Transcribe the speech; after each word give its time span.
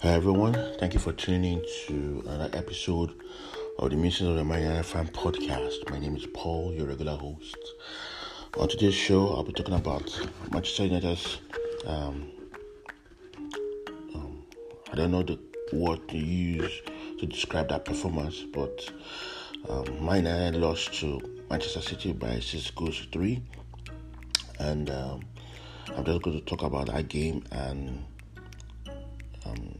Hi 0.00 0.10
everyone, 0.10 0.54
thank 0.78 0.94
you 0.94 1.00
for 1.00 1.12
tuning 1.12 1.54
in 1.54 1.64
to 1.88 2.22
another 2.28 2.56
episode 2.56 3.20
of 3.80 3.90
the 3.90 3.96
Missions 3.96 4.28
of 4.28 4.36
the 4.36 4.44
Mariana 4.44 4.84
Fan 4.84 5.08
podcast. 5.08 5.90
My 5.90 5.98
name 5.98 6.14
is 6.14 6.24
Paul, 6.26 6.72
your 6.72 6.86
regular 6.86 7.16
host. 7.16 7.56
On 8.56 8.68
today's 8.68 8.94
show, 8.94 9.26
I'll 9.34 9.42
be 9.42 9.52
talking 9.52 9.74
about 9.74 10.16
Manchester 10.52 10.84
United's. 10.84 11.38
Um, 11.84 12.30
um, 14.14 14.44
I 14.92 14.94
don't 14.94 15.10
know 15.10 15.24
the 15.24 15.40
word 15.72 16.06
to 16.10 16.16
use 16.16 16.80
to 17.18 17.26
describe 17.26 17.68
that 17.70 17.84
performance, 17.84 18.44
but 18.54 18.88
um, 19.68 20.04
Man 20.04 20.18
United 20.26 20.60
lost 20.60 20.94
to 21.00 21.20
Manchester 21.50 21.80
City 21.80 22.12
by 22.12 22.38
six 22.38 22.70
goals 22.70 22.98
to 22.98 23.08
three, 23.10 23.42
and 24.60 24.90
um, 24.90 25.22
I'm 25.96 26.04
just 26.04 26.22
going 26.22 26.38
to 26.38 26.44
talk 26.44 26.62
about 26.62 26.86
that 26.86 27.08
game 27.08 27.42
and 27.50 28.04
um, 29.48 29.78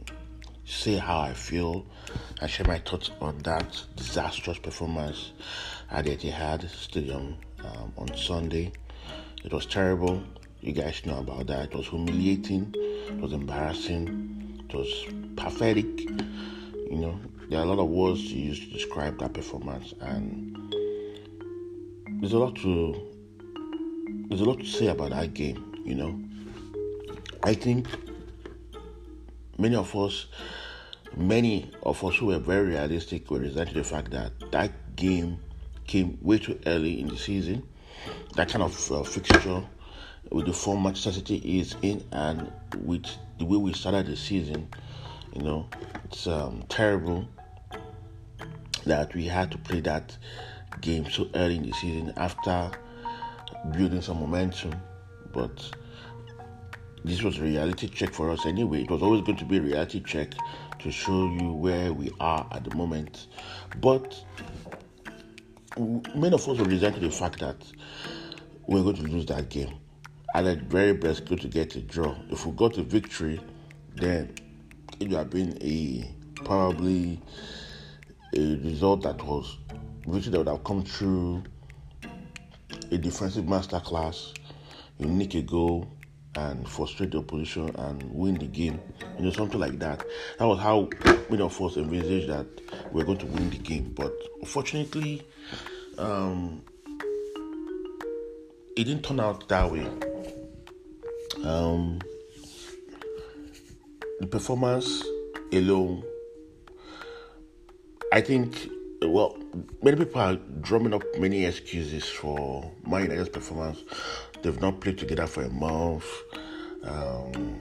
say 0.65 0.97
how 0.97 1.19
I 1.19 1.33
feel 1.33 1.85
and 2.41 2.49
share 2.49 2.65
my 2.67 2.79
thoughts 2.79 3.11
on 3.21 3.37
that 3.39 3.81
disastrous 3.95 4.59
performance 4.59 5.31
at 5.91 6.05
the 6.05 6.15
Etihad 6.15 6.69
Stadium 6.69 7.37
um, 7.63 7.93
on 7.97 8.15
Sunday. 8.15 8.71
It 9.43 9.53
was 9.53 9.65
terrible. 9.65 10.21
You 10.61 10.73
guys 10.73 11.05
know 11.05 11.19
about 11.19 11.47
that. 11.47 11.71
It 11.71 11.75
was 11.75 11.87
humiliating. 11.87 12.73
It 12.75 13.19
was 13.19 13.33
embarrassing. 13.33 14.65
It 14.69 14.75
was 14.75 15.05
pathetic. 15.35 16.01
You 16.01 16.97
know, 16.97 17.19
there 17.49 17.59
are 17.59 17.63
a 17.63 17.65
lot 17.65 17.79
of 17.79 17.89
words 17.89 18.21
to 18.29 18.37
use 18.37 18.59
to 18.59 18.65
describe 18.67 19.19
that 19.19 19.33
performance, 19.33 19.93
and 20.01 20.75
there's 22.19 22.33
a 22.33 22.39
lot 22.39 22.55
to 22.57 23.07
there's 24.27 24.41
a 24.41 24.45
lot 24.45 24.59
to 24.59 24.65
say 24.65 24.87
about 24.87 25.11
that 25.11 25.33
game. 25.33 25.73
You 25.85 25.95
know, 25.95 26.19
I 27.43 27.53
think 27.53 27.87
many 29.59 29.75
of 29.75 29.95
us, 29.95 30.27
many 31.15 31.69
of 31.83 32.03
us 32.03 32.15
who 32.15 32.27
were 32.27 32.39
very 32.39 32.69
realistic 32.69 33.29
were 33.29 33.39
resenting 33.39 33.75
the 33.75 33.83
fact 33.83 34.11
that 34.11 34.31
that 34.51 34.95
game 34.95 35.39
came 35.85 36.17
way 36.21 36.39
too 36.39 36.59
early 36.65 36.99
in 36.99 37.07
the 37.07 37.17
season. 37.17 37.67
That 38.35 38.49
kind 38.49 38.63
of 38.63 38.91
uh, 38.91 39.03
fixture 39.03 39.63
with 40.31 40.45
the 40.45 40.53
form 40.53 40.83
Manchester 40.83 41.21
is 41.43 41.75
in 41.81 42.03
and 42.11 42.51
with 42.77 43.05
the 43.37 43.45
way 43.45 43.57
we 43.57 43.73
started 43.73 44.05
the 44.05 44.15
season, 44.15 44.69
you 45.35 45.41
know, 45.41 45.67
it's 46.05 46.27
um, 46.27 46.63
terrible 46.69 47.27
that 48.85 49.13
we 49.13 49.25
had 49.25 49.51
to 49.51 49.57
play 49.57 49.81
that 49.81 50.15
game 50.81 51.09
so 51.09 51.27
early 51.35 51.57
in 51.57 51.63
the 51.63 51.73
season 51.73 52.13
after 52.15 52.71
building 53.71 54.01
some 54.01 54.19
momentum. 54.19 54.73
But 55.33 55.71
this 57.03 57.23
was 57.23 57.37
a 57.37 57.41
reality 57.41 57.87
check 57.87 58.13
for 58.13 58.29
us 58.31 58.45
anyway. 58.45 58.83
It 58.83 58.91
was 58.91 59.01
always 59.01 59.21
going 59.21 59.37
to 59.37 59.45
be 59.45 59.57
a 59.57 59.61
reality 59.61 60.01
check 60.01 60.33
to 60.79 60.91
show 60.91 61.25
you 61.39 61.51
where 61.53 61.93
we 61.93 62.11
are 62.19 62.47
at 62.51 62.63
the 62.63 62.75
moment. 62.75 63.27
But 63.81 64.21
many 65.77 66.33
of 66.33 66.47
us 66.47 66.57
were 66.59 66.65
resigned 66.65 66.95
to 66.95 67.01
the 67.01 67.11
fact 67.11 67.39
that 67.39 67.57
we're 68.67 68.83
going 68.83 68.97
to 68.97 69.03
lose 69.03 69.25
that 69.27 69.49
game. 69.49 69.75
At 70.35 70.43
the 70.43 70.55
very 70.55 70.93
best, 70.93 71.25
go 71.25 71.35
to 71.35 71.47
get 71.47 71.75
a 71.75 71.81
draw. 71.81 72.15
If 72.29 72.45
we 72.45 72.51
got 72.51 72.77
a 72.77 72.83
victory, 72.83 73.39
then 73.95 74.35
it 74.99 75.09
would 75.09 75.17
have 75.17 75.29
been 75.29 75.57
a 75.61 76.13
probably 76.43 77.21
a 78.35 78.55
result 78.57 79.03
that 79.03 79.23
was 79.23 79.57
victory 80.05 80.31
that 80.31 80.37
would 80.37 80.47
have 80.47 80.63
come 80.63 80.83
through 80.83 81.43
a 82.91 82.97
defensive 82.97 83.45
masterclass. 83.45 84.33
unique 84.99 85.35
a 85.35 85.41
goal, 85.41 85.87
and 86.35 86.67
frustrate 86.67 87.11
the 87.11 87.19
opposition 87.19 87.75
and 87.75 88.03
win 88.11 88.35
the 88.35 88.45
game. 88.45 88.79
You 89.17 89.25
know, 89.25 89.31
something 89.31 89.59
like 89.59 89.79
that. 89.79 90.05
That 90.37 90.45
was 90.45 90.59
how 90.59 90.89
many 91.29 91.41
of 91.41 91.59
us 91.61 91.77
envisaged 91.77 92.29
that 92.29 92.47
we 92.91 93.01
are 93.01 93.05
going 93.05 93.17
to 93.19 93.25
win 93.25 93.49
the 93.49 93.57
game. 93.57 93.93
But 93.95 94.13
unfortunately, 94.39 95.23
um, 95.97 96.61
it 98.75 98.83
didn't 98.83 99.03
turn 99.03 99.19
out 99.19 99.47
that 99.49 99.71
way. 99.71 99.87
Um, 101.43 101.99
the 104.19 104.27
performance 104.27 105.03
alone, 105.51 106.03
I 108.13 108.21
think, 108.21 108.69
well, 109.01 109.37
many 109.81 109.97
people 109.97 110.21
are 110.21 110.35
drumming 110.61 110.93
up 110.93 111.03
many 111.17 111.45
excuses 111.45 112.05
for 112.05 112.71
Man 112.85 113.03
United's 113.03 113.29
performance. 113.29 113.83
They've 114.41 114.61
not 114.61 114.79
played 114.79 114.97
together 114.97 115.27
for 115.27 115.43
a 115.43 115.49
month. 115.49 116.05
Um, 116.83 117.59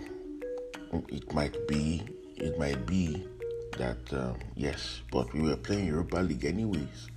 it 1.08 1.32
might 1.32 1.66
be, 1.66 2.04
it 2.36 2.58
might 2.58 2.86
be 2.86 3.26
that 3.76 3.98
um, 4.12 4.36
yes, 4.54 5.00
but 5.10 5.32
we 5.34 5.42
were 5.42 5.56
playing 5.56 5.86
Europa 5.86 6.18
League 6.18 6.44
anyways. 6.44 7.10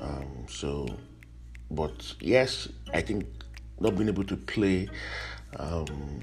Um, 0.00 0.46
so, 0.48 0.86
but 1.70 2.14
yes, 2.20 2.68
I 2.92 3.00
think 3.00 3.26
not 3.80 3.96
being 3.96 4.08
able 4.08 4.24
to 4.24 4.36
play 4.36 4.88
um, 5.56 6.22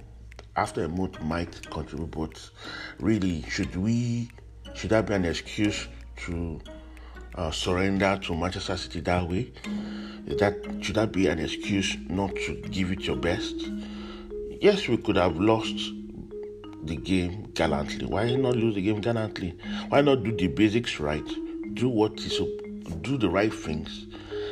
after 0.55 0.83
a 0.83 0.89
month 0.89 1.21
might 1.21 1.69
contribute. 1.69 2.11
But 2.11 2.49
really, 2.99 3.43
should 3.49 3.75
we? 3.75 4.29
Should 4.75 4.91
that 4.91 5.07
be 5.07 5.13
an 5.13 5.25
excuse 5.25 5.87
to 6.25 6.61
uh, 7.35 7.51
surrender 7.51 8.19
to 8.23 8.35
Manchester 8.35 8.77
City 8.77 8.99
that 9.01 9.27
way? 9.27 9.51
That 10.27 10.55
should 10.81 10.95
that 10.95 11.11
be 11.11 11.27
an 11.27 11.39
excuse 11.39 11.97
not 12.07 12.35
to 12.35 12.55
give 12.69 12.91
it 12.91 13.01
your 13.01 13.15
best? 13.15 13.55
Yes, 14.61 14.87
we 14.87 14.97
could 14.97 15.15
have 15.15 15.37
lost 15.37 15.75
the 16.83 16.95
game 16.95 17.49
gallantly. 17.53 18.05
Why 18.05 18.35
not 18.35 18.55
lose 18.55 18.75
the 18.75 18.81
game 18.81 19.01
gallantly? 19.01 19.57
Why 19.89 20.01
not 20.01 20.23
do 20.23 20.35
the 20.35 20.47
basics 20.47 20.99
right? 20.99 21.25
Do 21.73 21.89
what 21.89 22.19
is 22.19 22.41
do 23.01 23.17
the 23.17 23.29
right 23.29 23.53
things, 23.53 24.07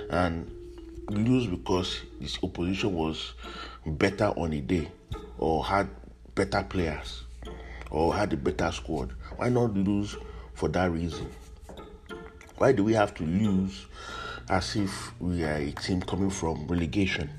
and 0.09 0.49
lose 1.09 1.47
because 1.47 2.01
this 2.19 2.37
opposition 2.43 2.93
was 2.93 3.33
better 3.85 4.27
on 4.37 4.53
a 4.53 4.61
day, 4.61 4.89
or 5.37 5.65
had 5.65 5.89
better 6.35 6.63
players, 6.63 7.23
or 7.91 8.13
had 8.13 8.33
a 8.33 8.37
better 8.37 8.71
squad. 8.71 9.13
Why 9.37 9.49
not 9.49 9.73
lose 9.73 10.15
for 10.53 10.69
that 10.69 10.91
reason? 10.91 11.29
Why 12.57 12.71
do 12.71 12.83
we 12.83 12.93
have 12.93 13.13
to 13.15 13.23
lose 13.23 13.85
as 14.49 14.75
if 14.75 15.19
we 15.21 15.43
are 15.43 15.57
a 15.57 15.71
team 15.73 16.01
coming 16.01 16.31
from 16.31 16.65
relegation 16.65 17.29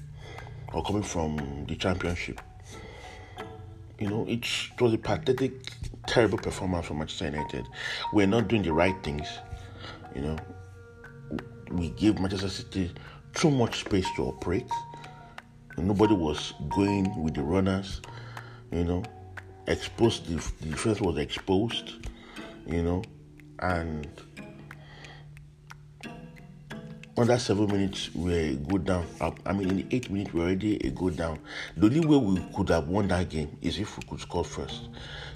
or 0.73 0.85
coming 0.85 1.03
from 1.03 1.65
the 1.67 1.75
championship? 1.75 2.41
You 3.99 4.11
know, 4.11 4.27
it 4.29 4.47
was 4.81 4.95
a 4.95 4.99
pathetic, 4.99 5.55
terrible 6.07 6.39
performance 6.39 6.87
from 6.87 6.99
Manchester 6.99 7.25
United. 7.25 7.67
We're 8.13 8.29
not 8.29 8.47
doing 8.47 8.63
the 8.63 8.73
right 8.73 8.95
things. 9.03 9.27
You 10.15 10.23
know, 10.23 10.37
we 11.73 11.91
gave 11.91 12.21
Manchester 12.21 12.49
City 12.49 12.93
too 13.35 13.51
much 13.51 13.81
space 13.81 14.07
to 14.15 14.23
operate. 14.23 14.71
Nobody 15.77 16.15
was 16.15 16.55
going 16.69 17.25
with 17.25 17.35
the 17.35 17.43
runners. 17.43 18.03
You 18.71 18.85
know, 18.85 19.03
exposed 19.67 20.27
the, 20.27 20.37
the 20.65 20.71
defense 20.71 21.01
was 21.01 21.19
exposed. 21.19 22.07
You 22.69 22.85
know, 22.85 23.03
and 23.59 24.07
under 27.19 27.39
seven 27.39 27.67
minutes 27.67 28.15
we 28.15 28.55
go 28.69 28.79
down. 28.79 29.05
I 29.45 29.53
mean, 29.53 29.71
in 29.71 29.77
the 29.79 29.87
eight 29.91 30.09
minutes 30.11 30.33
we 30.33 30.41
already 30.41 30.77
a 30.87 30.91
goal 30.91 31.11
down. 31.11 31.39
The 31.77 31.87
only 31.87 32.01
way 32.07 32.17
we 32.17 32.41
could 32.55 32.69
have 32.69 32.89
won 32.89 33.09
that 33.09 33.29
game 33.29 33.57
is 33.61 33.79
if 33.79 33.97
we 33.99 34.05
could 34.05 34.21
score 34.21 34.45
first. 34.45 34.89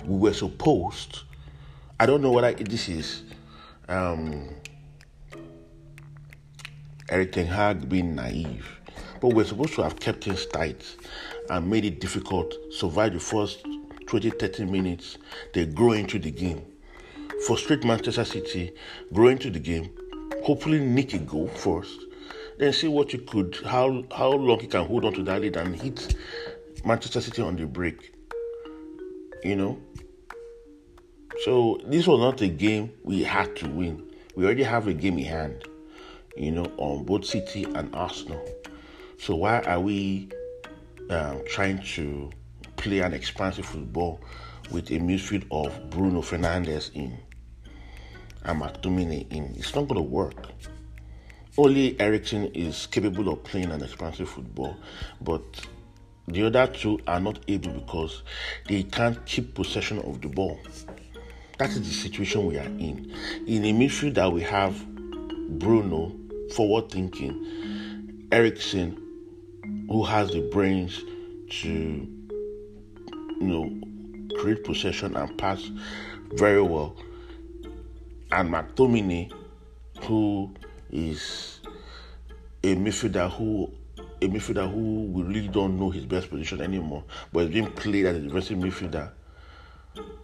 We 0.04 0.16
were 0.16 0.32
supposed. 0.32 1.20
I 1.98 2.06
don't 2.06 2.22
know 2.22 2.30
whether 2.30 2.52
this 2.52 2.88
is 2.88 3.22
um, 3.88 4.48
Erik 7.08 7.32
Ten 7.32 7.46
Hag 7.46 7.88
being 7.88 8.14
naive, 8.14 8.80
but 9.20 9.34
we're 9.34 9.44
supposed 9.44 9.74
to 9.74 9.82
have 9.82 9.98
kept 9.98 10.24
things 10.24 10.46
tight 10.46 10.84
and 11.50 11.68
made 11.68 11.84
it 11.84 12.00
difficult. 12.00 12.54
Survive 12.70 13.14
the 13.14 13.20
first 13.20 13.64
20, 14.06 14.30
30 14.30 14.66
minutes. 14.66 15.18
They 15.52 15.66
grow 15.66 15.92
into 15.92 16.18
the 16.18 16.30
game. 16.30 16.62
Frustrate 17.46 17.84
Manchester 17.84 18.24
City, 18.24 18.72
grow 19.12 19.26
into 19.26 19.50
the 19.50 19.58
game, 19.58 19.90
hopefully 20.42 20.80
nick 20.80 21.14
a 21.14 21.18
goal 21.18 21.48
first, 21.48 21.98
then 22.58 22.72
see 22.72 22.88
what 22.88 23.12
you 23.12 23.20
could, 23.20 23.56
how 23.64 24.04
how 24.14 24.30
long 24.30 24.60
you 24.60 24.68
can 24.68 24.86
hold 24.86 25.04
on 25.04 25.12
to 25.14 25.22
that 25.24 25.40
lead 25.40 25.56
and 25.56 25.74
hit 25.80 26.14
Manchester 26.84 27.20
City 27.20 27.42
on 27.42 27.56
the 27.56 27.66
break. 27.66 28.14
You 29.44 29.56
know. 29.56 29.78
So 31.44 31.80
this 31.86 32.06
was 32.06 32.20
not 32.20 32.40
a 32.42 32.48
game 32.48 32.92
we 33.02 33.22
had 33.22 33.56
to 33.56 33.68
win. 33.68 34.02
We 34.36 34.44
already 34.44 34.62
have 34.62 34.86
a 34.86 34.94
game 34.94 35.18
in 35.18 35.24
hand, 35.24 35.64
you 36.36 36.52
know, 36.52 36.66
on 36.76 37.04
both 37.04 37.24
City 37.24 37.64
and 37.64 37.92
Arsenal. 37.94 38.44
So 39.18 39.36
why 39.36 39.60
are 39.60 39.80
we 39.80 40.28
um, 41.10 41.42
trying 41.48 41.82
to 41.94 42.30
play 42.76 43.00
an 43.00 43.12
expansive 43.12 43.66
football 43.66 44.20
with 44.70 44.90
a 44.90 44.98
midfield 44.98 45.44
of 45.50 45.90
Bruno 45.90 46.20
Fernandes 46.22 46.94
in? 46.94 47.18
And 48.44 48.60
McTominay 48.60 49.30
in. 49.32 49.54
It's 49.56 49.74
not 49.74 49.88
going 49.88 49.96
to 49.96 50.02
work. 50.02 50.48
Only 51.56 52.00
Eriksen 52.00 52.46
is 52.54 52.86
capable 52.86 53.28
of 53.28 53.44
playing 53.44 53.70
an 53.70 53.82
expansive 53.82 54.28
football, 54.28 54.76
but 55.20 55.42
the 56.26 56.46
other 56.46 56.66
two 56.66 56.98
are 57.06 57.20
not 57.20 57.40
able 57.48 57.72
because 57.72 58.22
they 58.68 58.84
can't 58.84 59.24
keep 59.26 59.54
possession 59.54 59.98
of 60.00 60.20
the 60.22 60.28
ball. 60.28 60.58
that 61.58 61.70
is 61.70 61.80
the 61.80 61.94
situation 61.94 62.46
we 62.46 62.58
are 62.58 62.64
in. 62.64 63.14
In 63.46 63.64
a 63.64 63.72
midfield 63.72 64.14
that 64.14 64.32
we 64.32 64.40
have 64.42 64.82
Bruno, 65.58 66.12
forward 66.54 66.90
thinking, 66.90 68.26
Eriksen, 68.32 68.96
who 69.88 70.02
has 70.04 70.30
the 70.30 70.40
brains 70.40 71.02
to, 71.50 71.68
you 71.68 73.40
know, 73.40 73.70
create 74.38 74.64
possession 74.64 75.16
and 75.16 75.36
pass 75.36 75.70
very 76.32 76.62
well, 76.62 76.96
and 78.32 78.48
McTominay, 78.50 79.30
who 80.04 80.52
is 80.90 81.60
a 82.64 82.74
midfielder 82.74 83.30
who 83.30 83.70
a 84.22 84.26
midfielder 84.26 84.72
who 84.72 85.04
we 85.04 85.22
really 85.22 85.48
don't 85.48 85.78
know 85.78 85.90
his 85.90 86.06
best 86.06 86.30
position 86.30 86.60
anymore, 86.60 87.04
but 87.32 87.44
he's 87.44 87.54
being 87.54 87.70
played 87.72 88.06
as 88.06 88.16
a 88.16 88.20
defensive 88.20 88.58
midfielder. 88.58 89.10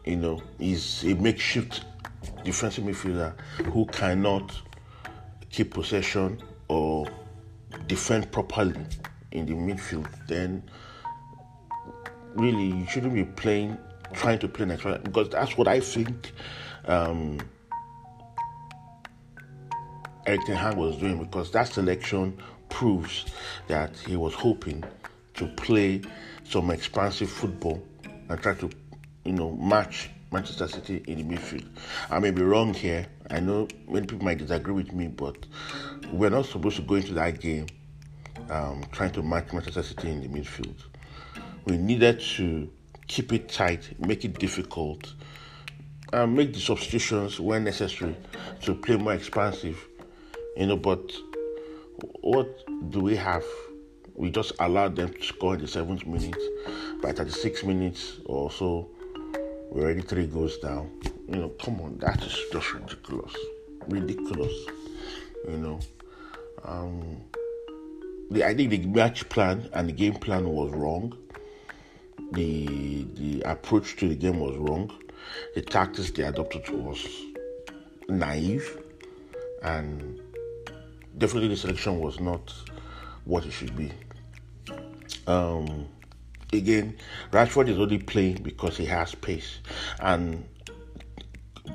You 0.05 0.17
know, 0.17 0.43
he's 0.59 1.05
a 1.05 1.15
makeshift 1.15 1.85
defensive 2.45 2.85
midfielder 2.85 3.39
who 3.73 3.85
cannot 3.87 4.57
keep 5.51 5.75
possession 5.75 6.41
or 6.69 7.07
defend 7.87 8.31
properly 8.33 8.87
in 9.33 9.47
the 9.47 9.53
midfield. 9.53 10.09
Then, 10.27 10.63
really, 12.35 12.79
you 12.79 12.87
shouldn't 12.87 13.15
be 13.15 13.25
playing, 13.25 13.77
trying 14.15 14.39
to 14.39 14.49
play 14.49 14.65
next 14.65 14.85
round. 14.85 15.05
because 15.05 15.29
that's 15.29 15.59
what 15.59 15.69
I 15.69 15.81
think. 15.81 16.33
Um, 16.87 17.39
Erik 20.29 20.45
Ten 20.45 20.57
Hag 20.57 20.77
was 20.77 20.99
doing 20.99 21.17
because 21.25 21.51
that 21.53 21.69
selection 21.69 22.37
proves 22.69 23.25
that 23.67 23.97
he 23.97 24.15
was 24.15 24.35
hoping 24.35 24.85
to 25.33 25.47
play 25.47 26.03
some 26.45 26.71
expansive 26.71 27.31
football 27.31 27.83
and 28.29 28.39
try 28.43 28.53
to, 28.53 28.69
you 29.25 29.33
know, 29.33 29.53
match 29.53 30.11
Manchester 30.31 30.69
City 30.69 31.03
in 31.07 31.17
the 31.17 31.35
midfield. 31.35 31.65
I 32.11 32.19
may 32.19 32.31
be 32.31 32.43
wrong 32.43 32.75
here. 32.75 33.07
I 33.31 33.41
know 33.41 33.69
many 33.89 34.07
people 34.07 34.23
might 34.23 34.37
disagree 34.37 34.75
with 34.75 34.93
me, 34.93 35.07
but 35.07 35.47
we're 36.13 36.29
not 36.29 36.45
supposed 36.45 36.77
to 36.77 36.83
go 36.83 36.97
into 36.97 37.15
that 37.15 37.41
game 37.41 37.65
um, 38.51 38.85
trying 38.93 39.13
to 39.13 39.23
match 39.23 39.51
Manchester 39.55 39.83
City 39.83 40.11
in 40.11 40.21
the 40.21 40.29
midfield. 40.29 40.77
We 41.65 41.79
needed 41.79 42.21
to 42.37 42.71
keep 43.07 43.33
it 43.33 43.49
tight, 43.49 43.99
make 43.99 44.27
it 44.27 44.39
difficult, 44.39 45.15
and 46.13 46.37
make 46.37 46.53
the 46.53 46.61
substitutions 46.61 47.41
when 47.41 47.65
necessary 47.65 48.15
to 48.61 48.75
play 48.75 48.97
more 48.97 49.15
expansive. 49.15 49.89
You 50.59 50.67
know, 50.67 50.77
but 50.77 51.13
what 52.21 52.65
do 52.91 52.99
we 52.99 53.15
have? 53.15 53.45
We 54.17 54.31
just 54.31 54.51
allowed 54.59 54.97
them 54.97 55.13
to 55.13 55.23
score 55.23 55.55
in 55.55 55.61
the 55.61 55.69
seventh 55.69 56.05
minute. 56.05 56.37
By 57.01 57.13
36 57.13 57.63
minutes 57.63 58.19
or 58.25 58.51
so, 58.51 58.91
we're 59.71 59.85
already 59.85 60.01
three 60.01 60.27
goals 60.27 60.59
down. 60.59 60.91
You 61.29 61.37
know, 61.37 61.49
come 61.51 61.81
on, 61.81 61.99
that 61.99 62.25
is 62.25 62.37
just 62.51 62.75
ridiculous. 62.75 63.33
Ridiculous. 63.87 64.53
You 65.49 65.59
know. 65.59 65.81
Um, 66.65 67.19
the, 68.33 68.45
I 68.45 68.53
think 68.53 68.71
the 68.71 68.85
match 68.85 69.29
plan 69.29 69.71
and 69.73 69.89
the 69.89 69.93
game 69.93 70.15
plan 70.15 70.49
was 70.49 70.73
wrong. 70.73 71.17
The 72.33 73.07
the 73.15 73.43
approach 73.43 73.95
to 73.99 74.09
the 74.09 74.17
game 74.17 74.41
was 74.41 74.57
wrong. 74.57 74.91
The 75.55 75.63
tactics 75.63 76.11
they 76.11 76.25
adopted 76.25 76.69
was 76.71 77.07
naive 78.09 78.77
and 79.63 80.21
definitely 81.19 81.49
the 81.49 81.57
selection 81.57 81.99
was 81.99 82.21
not 82.21 82.55
what 83.25 83.45
it 83.45 83.51
should 83.51 83.77
be. 83.77 83.93
Um, 85.27 85.87
again, 86.53 86.97
Rashford 87.33 87.69
is 87.69 87.79
only 87.79 87.99
playing 87.99 88.43
because 88.43 88.77
he 88.77 88.87
has 88.87 89.15
pace, 89.15 89.59
and 90.01 90.47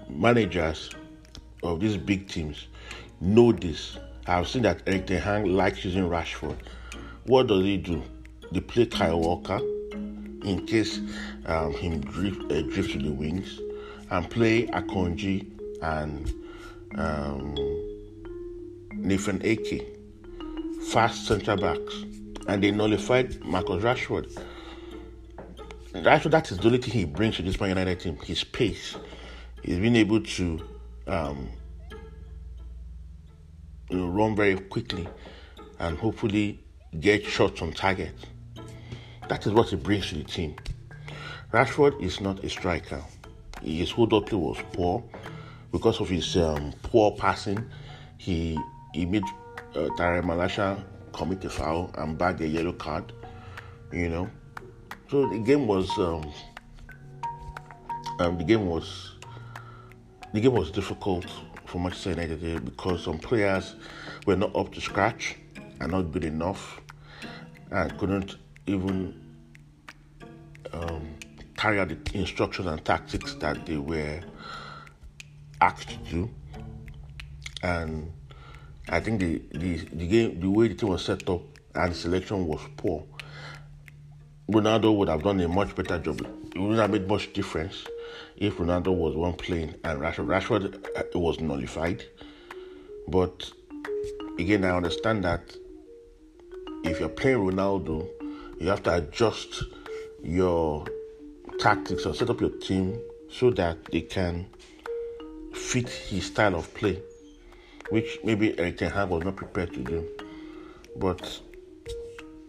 managers 0.10 0.90
of 1.62 1.80
these 1.80 1.98
big 1.98 2.28
teams 2.28 2.68
know 3.22 3.52
this. 3.52 3.98
I've 4.26 4.48
seen 4.48 4.64
that 4.64 4.82
Erik 4.88 5.08
Ten 5.08 5.22
Hag 5.22 5.46
likes 5.46 5.84
using 5.86 6.10
Rashford. 6.10 6.58
What 7.26 7.48
does 7.48 7.64
he 7.64 7.78
do? 7.78 8.02
They 8.52 8.62
play 8.62 8.86
Kyle 8.86 9.20
Walker 9.20 9.60
in 10.44 10.66
case 10.68 11.00
um, 11.46 11.74
him 11.74 12.02
drift, 12.02 12.52
uh, 12.52 12.62
drift 12.62 12.92
to 12.92 13.00
the 13.00 13.12
wings, 13.12 13.60
and 14.10 14.30
play 14.30 14.68
Akanji 14.68 15.50
and 15.82 16.32
um, 16.96 17.93
Nathan 19.04 19.42
Ake, 19.44 19.86
fast 20.92 21.28
centre 21.28 21.58
backs, 21.58 22.06
and 22.48 22.64
they 22.64 22.72
nullified 22.72 23.44
Marcus 23.44 23.84
Rashford. 23.84 24.32
Rashford, 25.94 26.32
that 26.32 26.50
is 26.52 26.58
the 26.58 26.66
only 26.68 26.78
thing 26.78 26.94
he 26.94 27.06
brings 27.06 27.36
to 27.36 27.42
this 27.42 27.60
Man 27.60 27.70
United 27.70 28.00
team 28.00 28.18
his 28.24 28.46
pace. 28.46 28.96
He's 29.62 29.80
been 29.80 29.98
able 29.98 30.22
to 30.22 30.60
um, 31.08 31.50
you 33.90 33.98
know, 33.98 34.08
run 34.08 34.38
very 34.38 34.56
quickly 34.56 35.08
and 35.80 35.98
hopefully 35.98 36.62
get 36.98 37.26
shots 37.26 37.62
on 37.62 37.74
target. 37.74 38.14
That 39.28 39.46
is 39.46 39.52
what 39.52 39.68
he 39.68 39.76
brings 39.76 40.10
to 40.10 40.16
the 40.16 40.24
team. 40.24 40.56
Rashford 41.52 42.02
is 42.02 42.22
not 42.22 42.42
a 42.44 42.50
striker. 42.50 43.04
His 43.62 43.92
hold 43.92 44.14
up 44.14 44.28
play 44.28 44.38
was 44.38 44.58
poor 44.72 45.04
because 45.74 46.00
of 46.00 46.08
his 46.08 46.38
um, 46.38 46.74
poor 46.84 47.12
passing. 47.12 47.70
He 48.18 48.58
he 48.94 49.06
made 49.06 49.24
uh, 49.76 49.90
Tare 49.98 50.22
Malacia 50.22 50.84
commit 51.12 51.44
a 51.46 51.50
foul 51.50 51.92
and 51.98 52.18
bag 52.18 52.42
a 52.42 52.48
yellow 52.48 52.74
card, 52.74 53.12
you 53.92 54.10
know. 54.10 54.30
So 55.10 55.28
the 55.30 55.40
game 55.40 55.68
was 55.68 55.90
um, 55.98 56.32
um, 58.20 58.38
the 58.38 58.44
game 58.44 58.68
was 58.68 59.16
the 60.34 60.40
game 60.40 60.54
was 60.54 60.72
difficult 60.72 61.26
for 61.66 61.80
Manchester 61.80 62.12
United 62.12 62.66
because 62.66 63.04
some 63.04 63.20
players 63.20 63.76
were 64.26 64.36
not 64.36 64.56
up 64.56 64.72
to 64.74 64.82
scratch 64.82 65.36
and 65.80 65.92
not 65.92 66.12
good 66.12 66.24
enough 66.24 66.82
and 67.72 67.98
couldn't 67.98 68.38
even 68.68 69.20
um, 70.72 71.16
carry 71.58 71.80
out 71.80 71.90
the 71.90 71.98
instructions 72.18 72.68
and 72.68 72.84
tactics 72.86 73.34
that 73.36 73.66
they 73.66 73.78
were 73.78 74.22
asked 75.62 75.90
to 75.90 75.98
do. 76.12 76.30
And 77.62 78.12
I 78.90 79.00
think 79.00 79.20
the, 79.20 79.42
the, 79.52 79.78
the 79.78 80.08
game, 80.08 80.40
the 80.40 80.50
way 80.50 80.68
the 80.68 80.76
team 80.76 80.90
was 80.90 81.06
set 81.06 81.28
up 81.30 81.42
and 81.74 81.92
the 81.92 81.96
selection 81.96 82.46
was 82.48 82.62
poor. 82.76 83.04
Ronaldo 84.50 84.96
would 84.98 85.08
have 85.08 85.24
done 85.24 85.40
a 85.40 85.48
much 85.48 85.74
better 85.74 85.98
job. 86.00 86.20
It 86.22 86.60
wouldn't 86.60 86.80
have 86.80 86.92
made 86.92 87.08
much 87.08 87.32
difference 87.32 87.88
if 88.36 88.58
Ronaldo 88.58 88.94
was 88.94 89.16
one 89.16 89.34
playing 89.34 89.76
and 89.84 90.00
Rashford, 90.02 90.28
Rashford 90.28 90.86
uh, 90.98 91.20
was 91.20 91.40
nullified. 91.40 92.04
But 93.08 93.52
again, 94.38 94.66
I 94.66 94.76
understand 94.76 95.24
that 95.24 95.56
if 96.84 97.00
you're 97.00 97.10
playing 97.10 97.38
Ronaldo, 97.38 98.08
you 98.60 98.68
have 98.68 98.84
to 98.84 98.96
adjust 98.96 99.64
your 100.22 100.86
tactics 101.58 102.06
or 102.06 102.14
set 102.14 102.30
up 102.30 102.42
your 102.42 102.50
team 102.50 103.00
so 103.30 103.50
that 103.52 103.78
they 103.86 104.02
can 104.02 104.46
fit 105.54 105.88
his 105.88 106.26
style 106.26 106.56
of 106.56 106.74
play 106.74 107.02
which 107.94 108.18
maybe 108.24 108.52
Ten 108.54 108.90
Hag 108.90 109.10
was 109.10 109.24
not 109.24 109.36
prepared 109.36 109.72
to 109.76 109.84
do. 109.84 110.04
But 110.96 111.40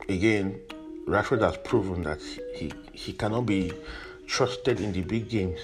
again, 0.08 0.58
Rashford 1.06 1.42
has 1.42 1.58
proven 1.58 2.02
that 2.04 2.22
he, 2.54 2.72
he 2.94 3.12
cannot 3.12 3.44
be 3.44 3.70
trusted 4.26 4.80
in 4.80 4.92
the 4.92 5.02
big 5.02 5.28
games. 5.28 5.60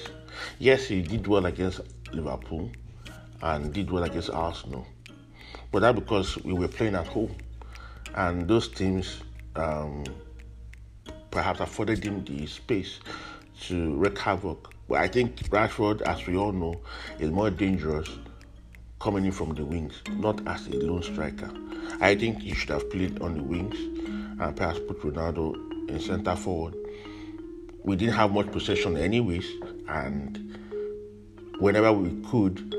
Yes, 0.59 0.85
he 0.89 1.01
did 1.01 1.27
well 1.27 1.47
against 1.47 1.81
Liverpool 2.13 2.71
and 3.41 3.73
did 3.73 3.91
well 3.91 4.05
against 4.05 4.29
Arsenal, 4.29 4.87
but 5.73 5.81
that 5.81 5.95
because 5.95 6.37
we 6.45 6.53
were 6.53 6.69
playing 6.69 6.95
at 6.95 7.07
home, 7.07 7.35
and 8.15 8.47
those 8.47 8.69
teams 8.69 9.23
um, 9.57 10.05
perhaps 11.31 11.61
afforded 11.61 12.05
him 12.05 12.23
the 12.27 12.47
space 12.47 13.01
to 13.63 13.95
wreak 13.95 14.19
havoc. 14.19 14.75
But 14.91 14.99
I 14.99 15.09
think 15.09 15.37
Rashford, 15.49 16.03
as 16.03 16.27
we 16.27 16.37
all 16.37 16.53
know, 16.53 16.83
is 17.19 17.31
more 17.31 17.49
dangerous 17.49 18.11
coming 19.01 19.25
in 19.25 19.33
from 19.33 19.55
the 19.55 19.65
wings, 19.65 19.95
not 20.19 20.47
as 20.47 20.67
a 20.69 20.77
lone 20.77 21.03
striker. 21.03 21.51
I 22.01 22.15
think 22.15 22.41
he 22.43 22.55
should 22.55 22.69
have 22.69 22.89
played 22.91 23.21
on 23.23 23.35
the 23.35 23.43
wings 23.43 23.77
and 24.39 24.55
perhaps 24.55 24.79
put 24.81 25.01
Ronaldo 25.01 25.89
in 25.89 25.99
centre 25.99 26.37
forward. 26.37 26.75
We 27.83 27.97
didn't 27.97 28.15
have 28.15 28.33
much 28.33 28.53
possession, 28.53 28.99
anyways, 28.99 29.47
and 29.89 30.59
whenever 31.59 31.93
we 31.93 32.11
could, 32.31 32.71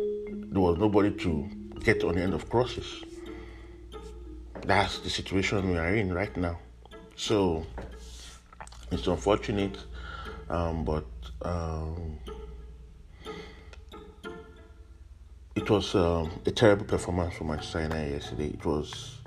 there 0.51 0.61
was 0.61 0.77
nobody 0.77 1.11
to 1.11 1.49
get 1.83 2.03
on 2.03 2.15
the 2.15 2.21
end 2.21 2.35
of 2.35 2.47
crosses. 2.49 3.03
That's 4.61 4.99
the 4.99 5.09
situation 5.09 5.71
we 5.71 5.77
are 5.77 5.95
in 5.95 6.13
right 6.13 6.35
now. 6.37 6.59
So 7.15 7.65
it's 8.91 9.07
unfortunate, 9.07 9.75
um, 10.49 10.85
but 10.85 11.05
um, 11.41 12.19
it 15.55 15.69
was 15.69 15.95
um, 15.95 16.31
a 16.45 16.51
terrible 16.51 16.85
performance 16.85 17.35
for 17.35 17.43
Manchester 17.43 17.81
United 17.81 18.11
yesterday. 18.13 18.47
It 18.47 18.65
was 18.65 19.17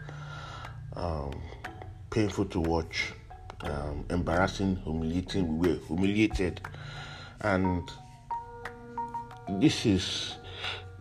um, 0.97 1.33
painful 2.11 2.47
to 2.47 2.61
watch, 2.61 3.13
um, 3.61 4.05
embarrassing, 4.11 4.77
humiliating. 4.77 5.59
We 5.59 5.69
were 5.73 5.79
humiliated, 5.87 6.61
and 7.41 7.91
this 9.61 9.85
is 9.85 10.37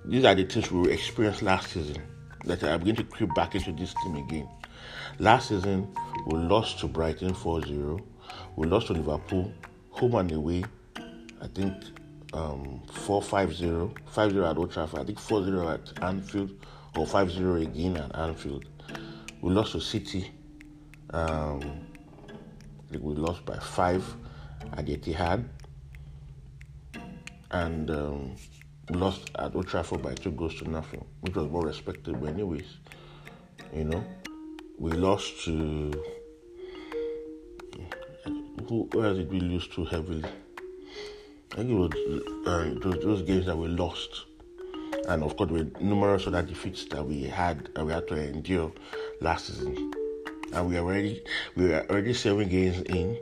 these 0.06 0.26
are 0.26 0.36
the 0.36 0.44
things 0.44 0.70
we 0.70 0.92
experienced 0.92 1.42
last 1.42 1.72
season 1.72 2.02
that 2.44 2.62
are 2.64 2.78
going 2.78 2.96
to 2.98 3.04
creep 3.06 3.34
back 3.36 3.56
into 3.56 3.72
this 3.72 3.94
team 4.04 4.18
again. 4.18 4.50
Last 5.20 5.50
season, 5.50 5.88
we 6.28 6.38
lost 6.38 6.80
to 6.80 6.88
Brighton 6.88 7.34
4 7.34 7.62
0. 7.62 8.00
We 8.58 8.68
lost 8.68 8.88
to 8.88 8.94
Liverpool, 8.94 9.54
home 9.92 10.16
and 10.16 10.32
away. 10.34 10.66
I 11.42 11.48
think 11.48 11.76
um, 12.34 12.82
4 12.92 13.22
5 13.22 13.56
0. 13.56 13.94
5 14.08 14.32
0 14.32 14.50
at 14.50 14.58
Old 14.58 14.72
Trafford. 14.72 15.00
I 15.00 15.04
think 15.06 15.20
4 15.20 15.46
0 15.46 15.70
at 15.70 16.04
Anfield, 16.04 16.52
or 16.98 17.06
5 17.06 17.32
0 17.32 17.56
again 17.62 17.98
at 17.98 18.16
Anfield. 18.16 18.66
We 19.42 19.52
lost 19.52 19.74
to 19.74 19.82
City. 19.82 20.32
Um, 21.12 21.88
we 22.92 23.14
lost 23.16 23.46
by 23.46 23.58
5 23.58 24.16
at 24.74 24.86
Etihad. 24.86 25.48
And 27.52 27.92
um, 27.92 28.36
lost 28.90 29.30
at 29.38 29.56
Old 29.56 29.68
Trafford 29.68 30.02
by 30.02 30.16
two 30.16 30.32
goals 30.32 30.56
to 30.56 30.70
nothing, 30.70 31.06
which 31.22 31.36
was 31.36 31.48
more 31.50 31.62
respectable, 31.62 32.28
anyways. 32.28 32.78
You 33.72 33.86
know, 33.86 34.04
we 34.80 34.92
lost 34.92 35.44
to 35.46 35.92
who? 38.68 38.90
Where 38.94 39.14
did 39.14 39.32
we 39.32 39.40
lose 39.40 39.68
too 39.68 39.86
heavily? 39.86 40.24
I 41.54 41.58
think 41.58 41.70
it 41.70 41.76
was 41.76 42.82
those, 42.82 43.04
those 43.04 43.22
games 43.22 43.46
that 43.46 43.56
we 43.56 43.68
lost, 43.68 44.26
and 45.08 45.22
of 45.22 45.38
course, 45.38 45.52
were 45.52 45.68
numerous 45.80 46.26
other 46.26 46.42
defeats 46.42 46.86
that 46.86 47.06
we 47.06 47.26
had 47.26 47.70
and 47.76 47.86
we 47.86 47.94
had 47.94 48.08
to 48.08 48.16
endure 48.16 48.72
last 49.22 49.46
season. 49.46 49.94
And 50.52 50.68
we 50.68 50.78
are 50.78 50.84
already 50.84 51.24
we 51.56 51.72
are 51.72 51.86
already 51.92 52.16
seven 52.16 52.50
games 52.50 52.82
in, 52.90 53.20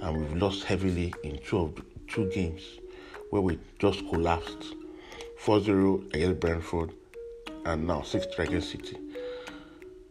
and 0.00 0.16
we've 0.16 0.40
lost 0.40 0.62
heavily 0.62 1.12
in 1.24 1.38
two 1.38 1.58
of 1.58 1.82
two 2.06 2.30
games 2.30 2.62
where 3.30 3.42
we 3.42 3.58
just 3.80 4.08
collapsed 4.08 4.76
4 5.38 5.60
0 5.60 6.04
against 6.12 6.38
Brentford, 6.38 6.92
and 7.66 7.88
now 7.88 8.02
6 8.02 8.26
3 8.36 8.44
against 8.44 8.70
City. 8.70 8.98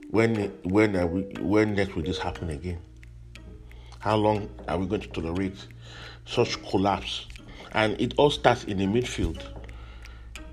When, 0.09 0.51
when, 0.63 0.97
are 0.97 1.07
we, 1.07 1.21
when 1.39 1.75
next 1.75 1.95
will 1.95 2.03
this 2.03 2.19
happen 2.19 2.49
again? 2.49 2.79
How 3.99 4.17
long 4.17 4.49
are 4.67 4.77
we 4.77 4.85
going 4.85 4.99
to 4.99 5.07
tolerate 5.07 5.55
such 6.25 6.61
collapse? 6.69 7.25
And 7.73 7.99
it 7.99 8.13
all 8.17 8.29
starts 8.29 8.65
in 8.65 8.77
the 8.77 8.85
midfield. 8.85 9.43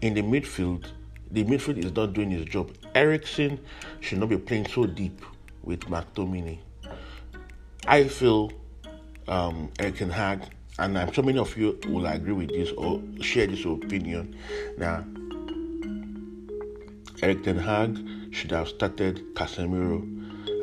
In 0.00 0.14
the 0.14 0.22
midfield, 0.22 0.86
the 1.30 1.44
midfield 1.44 1.84
is 1.84 1.92
not 1.92 2.12
doing 2.12 2.30
his 2.30 2.44
job. 2.46 2.72
Eriksen 2.94 3.60
should 4.00 4.18
not 4.18 4.28
be 4.28 4.38
playing 4.38 4.66
so 4.66 4.86
deep 4.86 5.24
with 5.62 5.80
McTominay. 5.80 6.58
I 7.86 8.04
feel 8.04 8.50
um, 9.28 9.70
Erik 9.78 9.96
Ten 9.96 10.10
Hag 10.10 10.42
and 10.80 10.98
I'm 10.98 11.12
sure 11.12 11.22
many 11.22 11.38
of 11.38 11.56
you 11.58 11.78
will 11.88 12.06
agree 12.06 12.32
with 12.32 12.48
this 12.48 12.70
or 12.72 13.02
share 13.20 13.46
this 13.46 13.64
opinion. 13.66 14.34
Now, 14.78 15.04
Erik 17.22 17.44
Ten 17.44 17.58
Hag 17.58 17.98
should 18.32 18.50
have 18.52 18.68
started 18.68 19.34
Casemiro 19.34 20.00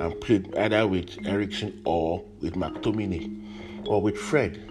and 0.02 0.22
played 0.22 0.56
either 0.58 0.88
with 0.88 1.24
Eriksen 1.26 1.82
or 1.86 2.24
with 2.42 2.56
McTominay 2.56 3.88
or 3.88 4.02
with 4.02 4.18
Fred. 4.18 4.68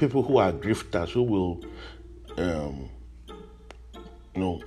People 0.00 0.22
who 0.22 0.38
are 0.38 0.50
drifters 0.50 1.12
who 1.12 1.22
will, 1.22 1.64
um, 2.38 2.88
you 4.34 4.40
know, 4.40 4.62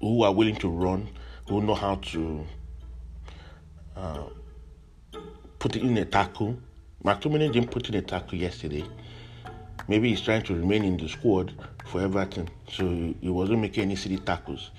who 0.00 0.24
are 0.24 0.32
willing 0.32 0.56
to 0.56 0.68
run, 0.68 1.08
who 1.48 1.60
know 1.60 1.74
how 1.74 1.96
to 1.96 2.46
uh, 3.94 4.24
put 5.58 5.76
in 5.76 5.96
a 5.98 6.04
tackle 6.04 6.56
McTominay 7.04 7.52
didn't 7.52 7.70
put 7.70 7.88
in 7.88 7.96
a 7.96 8.02
tackle 8.02 8.38
yesterday. 8.38 8.84
Maybe 9.88 10.10
he's 10.10 10.20
trying 10.20 10.42
to 10.42 10.54
remain 10.54 10.84
in 10.84 10.96
the 10.96 11.08
squad 11.08 11.52
for 11.86 12.00
Everton, 12.00 12.48
so 12.70 12.88
he 12.88 13.28
wasn't 13.28 13.60
making 13.60 13.84
any 13.84 13.96
city 13.96 14.18
tackles, 14.18 14.70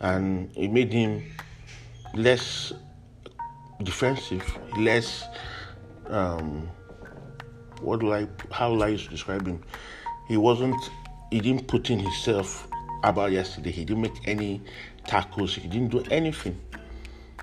and 0.00 0.50
it 0.56 0.72
made 0.72 0.92
him 0.92 1.22
less 2.14 2.72
defensive, 3.82 4.44
less. 4.76 5.24
Um, 6.08 6.68
what 7.82 8.00
do 8.00 8.12
I? 8.12 8.28
How 8.50 8.74
do 8.74 8.82
I 8.82 8.96
describe 8.96 9.46
him? 9.46 9.62
He 10.28 10.36
wasn't. 10.36 10.76
He 11.30 11.40
didn't 11.40 11.66
put 11.66 11.90
in 11.90 11.98
himself 11.98 12.68
about 13.02 13.32
yesterday. 13.32 13.70
He 13.70 13.84
didn't 13.84 14.02
make 14.02 14.28
any 14.28 14.60
tackles. 15.06 15.54
He 15.54 15.68
didn't 15.68 15.88
do 15.88 16.02
anything. 16.10 16.60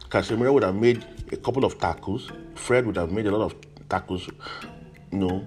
Casemiro 0.10 0.54
would 0.54 0.64
have 0.64 0.76
made 0.76 1.06
a 1.32 1.38
couple 1.38 1.66
of 1.66 1.78
tackles. 1.80 2.32
Fred 2.56 2.86
would 2.86 2.98
have 2.98 3.12
made 3.12 3.28
a 3.28 3.32
lot 3.36 3.46
of 3.46 3.56
tackles, 3.90 4.28
you 5.12 5.18
know, 5.18 5.46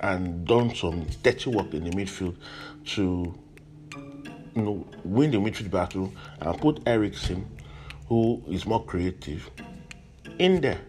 and 0.00 0.46
done 0.46 0.74
some 0.74 1.06
dirty 1.22 1.50
work 1.50 1.72
in 1.72 1.84
the 1.84 1.90
midfield 1.90 2.36
to, 2.84 3.34
you 4.54 4.62
know, 4.62 4.86
win 5.04 5.30
the 5.30 5.38
midfield 5.38 5.70
battle 5.70 6.12
and 6.40 6.60
put 6.60 6.80
Eriksen, 6.86 7.46
who 8.08 8.42
is 8.48 8.66
more 8.66 8.84
creative, 8.84 9.50
in 10.38 10.60
there. 10.60 10.80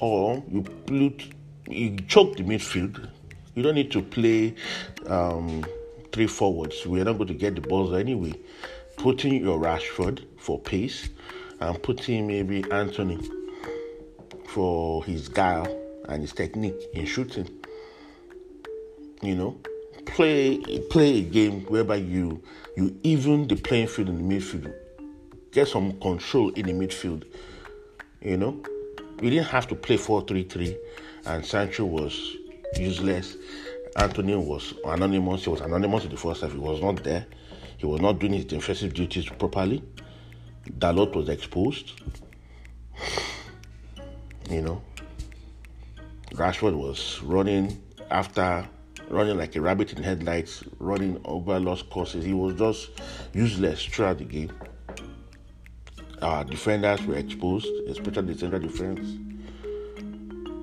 Or 0.00 0.42
you 0.50 0.62
put, 0.62 1.34
you 1.68 1.96
choke 2.08 2.36
the 2.36 2.42
midfield. 2.42 3.08
You 3.54 3.62
don't 3.62 3.74
need 3.74 3.90
to 3.92 4.02
play 4.02 4.54
um, 5.06 5.64
three 6.12 6.26
forwards. 6.26 6.86
We're 6.86 7.04
not 7.04 7.14
going 7.14 7.28
to 7.28 7.34
get 7.34 7.54
the 7.54 7.60
balls 7.60 7.94
anyway. 7.94 8.34
Putting 8.96 9.42
your 9.42 9.58
Rashford 9.58 10.24
for 10.38 10.58
pace 10.58 11.08
and 11.60 11.80
putting 11.82 12.26
maybe 12.26 12.64
Antony 12.70 13.18
for 14.46 15.04
his 15.04 15.28
guile 15.28 15.66
and 16.08 16.22
his 16.22 16.32
technique 16.32 16.80
in 16.94 17.06
shooting. 17.06 17.48
You 19.22 19.34
know, 19.34 19.60
play 20.06 20.58
play 20.90 21.18
a 21.18 21.22
game 21.22 21.62
whereby 21.66 21.96
you 21.96 22.42
you 22.76 22.98
even 23.02 23.46
the 23.48 23.56
playing 23.56 23.88
field 23.88 24.08
in 24.08 24.28
the 24.28 24.34
midfield, 24.36 24.72
get 25.52 25.68
some 25.68 25.98
control 26.00 26.50
in 26.50 26.66
the 26.66 26.72
midfield. 26.72 27.24
You 28.20 28.36
know, 28.36 28.62
we 29.20 29.30
didn't 29.30 29.46
have 29.46 29.66
to 29.68 29.74
play 29.74 29.96
4-3-3, 29.96 30.76
and 31.28 31.44
Sancho 31.44 31.84
was 31.84 32.36
useless. 32.76 33.36
Antony 33.96 34.34
was 34.34 34.74
anonymous. 34.84 35.44
He 35.44 35.50
was 35.50 35.60
anonymous 35.60 36.04
in 36.04 36.10
the 36.10 36.16
first 36.16 36.40
half. 36.40 36.52
He 36.52 36.58
was 36.58 36.80
not 36.80 37.04
there. 37.04 37.26
He 37.76 37.86
was 37.86 38.00
not 38.00 38.18
doing 38.18 38.32
his 38.32 38.46
defensive 38.46 38.94
duties 38.94 39.28
properly. 39.28 39.82
Dalot 40.78 41.14
was 41.14 41.28
exposed. 41.28 41.92
You 44.50 44.62
know, 44.62 44.82
Rashford 46.32 46.74
was 46.74 47.20
running 47.22 47.82
after 48.10 48.66
running 49.10 49.36
like 49.36 49.54
a 49.56 49.60
rabbit 49.60 49.92
in 49.92 50.02
headlights, 50.02 50.64
running 50.78 51.20
over 51.26 51.60
lost 51.60 51.90
courses. 51.90 52.24
He 52.24 52.32
was 52.32 52.54
just 52.54 52.88
useless 53.34 53.84
throughout 53.84 54.16
the 54.16 54.24
game. 54.24 54.50
Our 56.22 56.44
defenders 56.44 57.02
were 57.02 57.16
exposed, 57.16 57.66
especially 57.88 58.32
the 58.32 58.38
central 58.38 58.62
defense. 58.62 59.27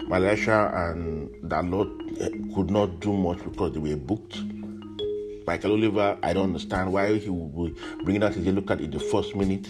Malacia 0.08 0.72
and 0.90 1.30
Dalot 1.50 2.22
eh, 2.22 2.30
could 2.54 2.70
not 2.70 3.00
do 3.00 3.14
much 3.14 3.44
because 3.44 3.74
they 3.74 3.80
were 3.80 3.96
booked. 3.96 4.40
Michael 5.48 5.74
Oliver, 5.74 6.18
I 6.24 6.34
don't 6.34 6.46
understand 6.46 6.92
why 6.92 7.18
he 7.18 7.30
would 7.30 7.76
bring 8.04 8.24
out 8.24 8.34
his 8.34 8.46
yellow 8.46 8.62
card 8.62 8.82
in 8.82 8.92
the 8.92 9.00
first 9.00 9.36
minute 9.36 9.68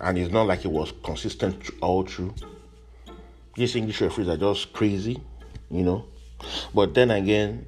and 0.00 0.18
it's 0.18 0.32
not 0.32 0.46
like 0.46 0.64
it 0.64 0.70
was 0.70 0.92
consistent 1.02 1.70
all 1.80 2.02
through. 2.04 2.34
These 3.56 3.76
English 3.76 4.00
referees 4.00 4.28
are 4.28 4.36
just 4.36 4.72
crazy, 4.72 5.20
you 5.70 5.82
know. 5.82 6.04
But 6.74 6.94
then 6.94 7.10
again, 7.10 7.66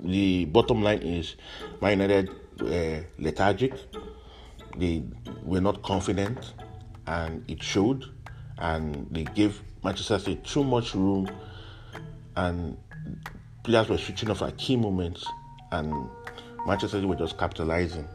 the 0.00 0.46
bottom 0.46 0.82
line 0.82 0.98
is 0.98 1.36
Man 1.80 2.00
United 2.00 2.30
were 2.60 3.04
lethargic. 3.18 3.74
They 4.76 5.04
were 5.42 5.60
not 5.60 5.82
confident, 5.82 6.52
and 7.06 7.48
it 7.48 7.62
showed. 7.62 8.04
And 8.58 9.06
they 9.10 9.24
gave 9.24 9.60
Manchester 9.82 10.18
City 10.18 10.40
too 10.44 10.64
much 10.64 10.94
room, 10.94 11.28
and 12.36 12.76
players 13.64 13.88
were 13.88 13.98
switching 13.98 14.30
off 14.30 14.42
at 14.42 14.56
key 14.58 14.76
moments, 14.76 15.26
and 15.72 15.92
Manchester 16.66 16.98
City 16.98 17.06
were 17.06 17.16
just 17.16 17.38
capitalizing. 17.38 18.06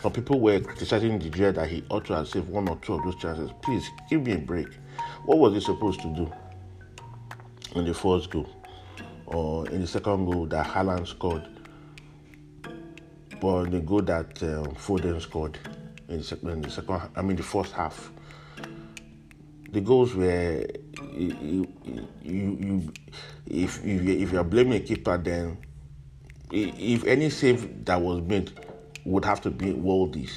Some 0.00 0.12
people 0.12 0.38
were 0.38 0.60
criticizing 0.60 1.18
Gea 1.18 1.52
that 1.54 1.68
he 1.68 1.82
ought 1.90 2.04
to 2.06 2.14
have 2.14 2.28
saved 2.28 2.48
one 2.48 2.68
or 2.68 2.76
two 2.76 2.94
of 2.94 3.02
those 3.04 3.16
chances. 3.16 3.50
Please 3.62 3.84
give 4.08 4.24
me 4.24 4.32
a 4.32 4.38
break. 4.38 4.68
What 5.24 5.38
was 5.38 5.54
he 5.54 5.60
supposed 5.60 6.00
to 6.02 6.14
do 6.14 6.32
in 7.74 7.84
the 7.84 7.92
first 7.92 8.30
goal 8.30 8.48
or 9.26 9.68
in 9.68 9.80
the 9.80 9.86
second 9.86 10.24
goal 10.26 10.46
that 10.46 10.66
Haaland 10.66 11.08
scored? 11.08 11.48
Or 13.42 13.66
the 13.66 13.80
goal 13.80 14.02
that 14.02 14.40
um, 14.42 14.74
Foden 14.74 15.20
scored 15.20 15.58
in 16.08 16.18
the, 16.18 16.24
second, 16.24 16.48
in 16.48 16.62
the 16.62 16.70
second, 16.70 17.00
I 17.16 17.22
mean 17.22 17.36
the 17.36 17.42
first 17.42 17.72
half. 17.72 18.12
The 19.70 19.80
goals 19.80 20.14
were 20.14 20.64
you, 21.12 21.68
you, 21.84 22.08
you 22.22 22.92
if 23.46 23.84
if 23.84 24.06
if 24.06 24.32
you 24.32 24.38
are 24.38 24.44
blaming 24.44 24.74
a 24.74 24.80
keeper, 24.80 25.18
then 25.18 25.58
if 26.50 27.04
any 27.04 27.28
save 27.30 27.84
that 27.84 28.00
was 28.00 28.22
made 28.22 28.50
would 29.04 29.24
have 29.24 29.40
to 29.42 29.50
be 29.50 29.72
Worldies. 29.72 30.32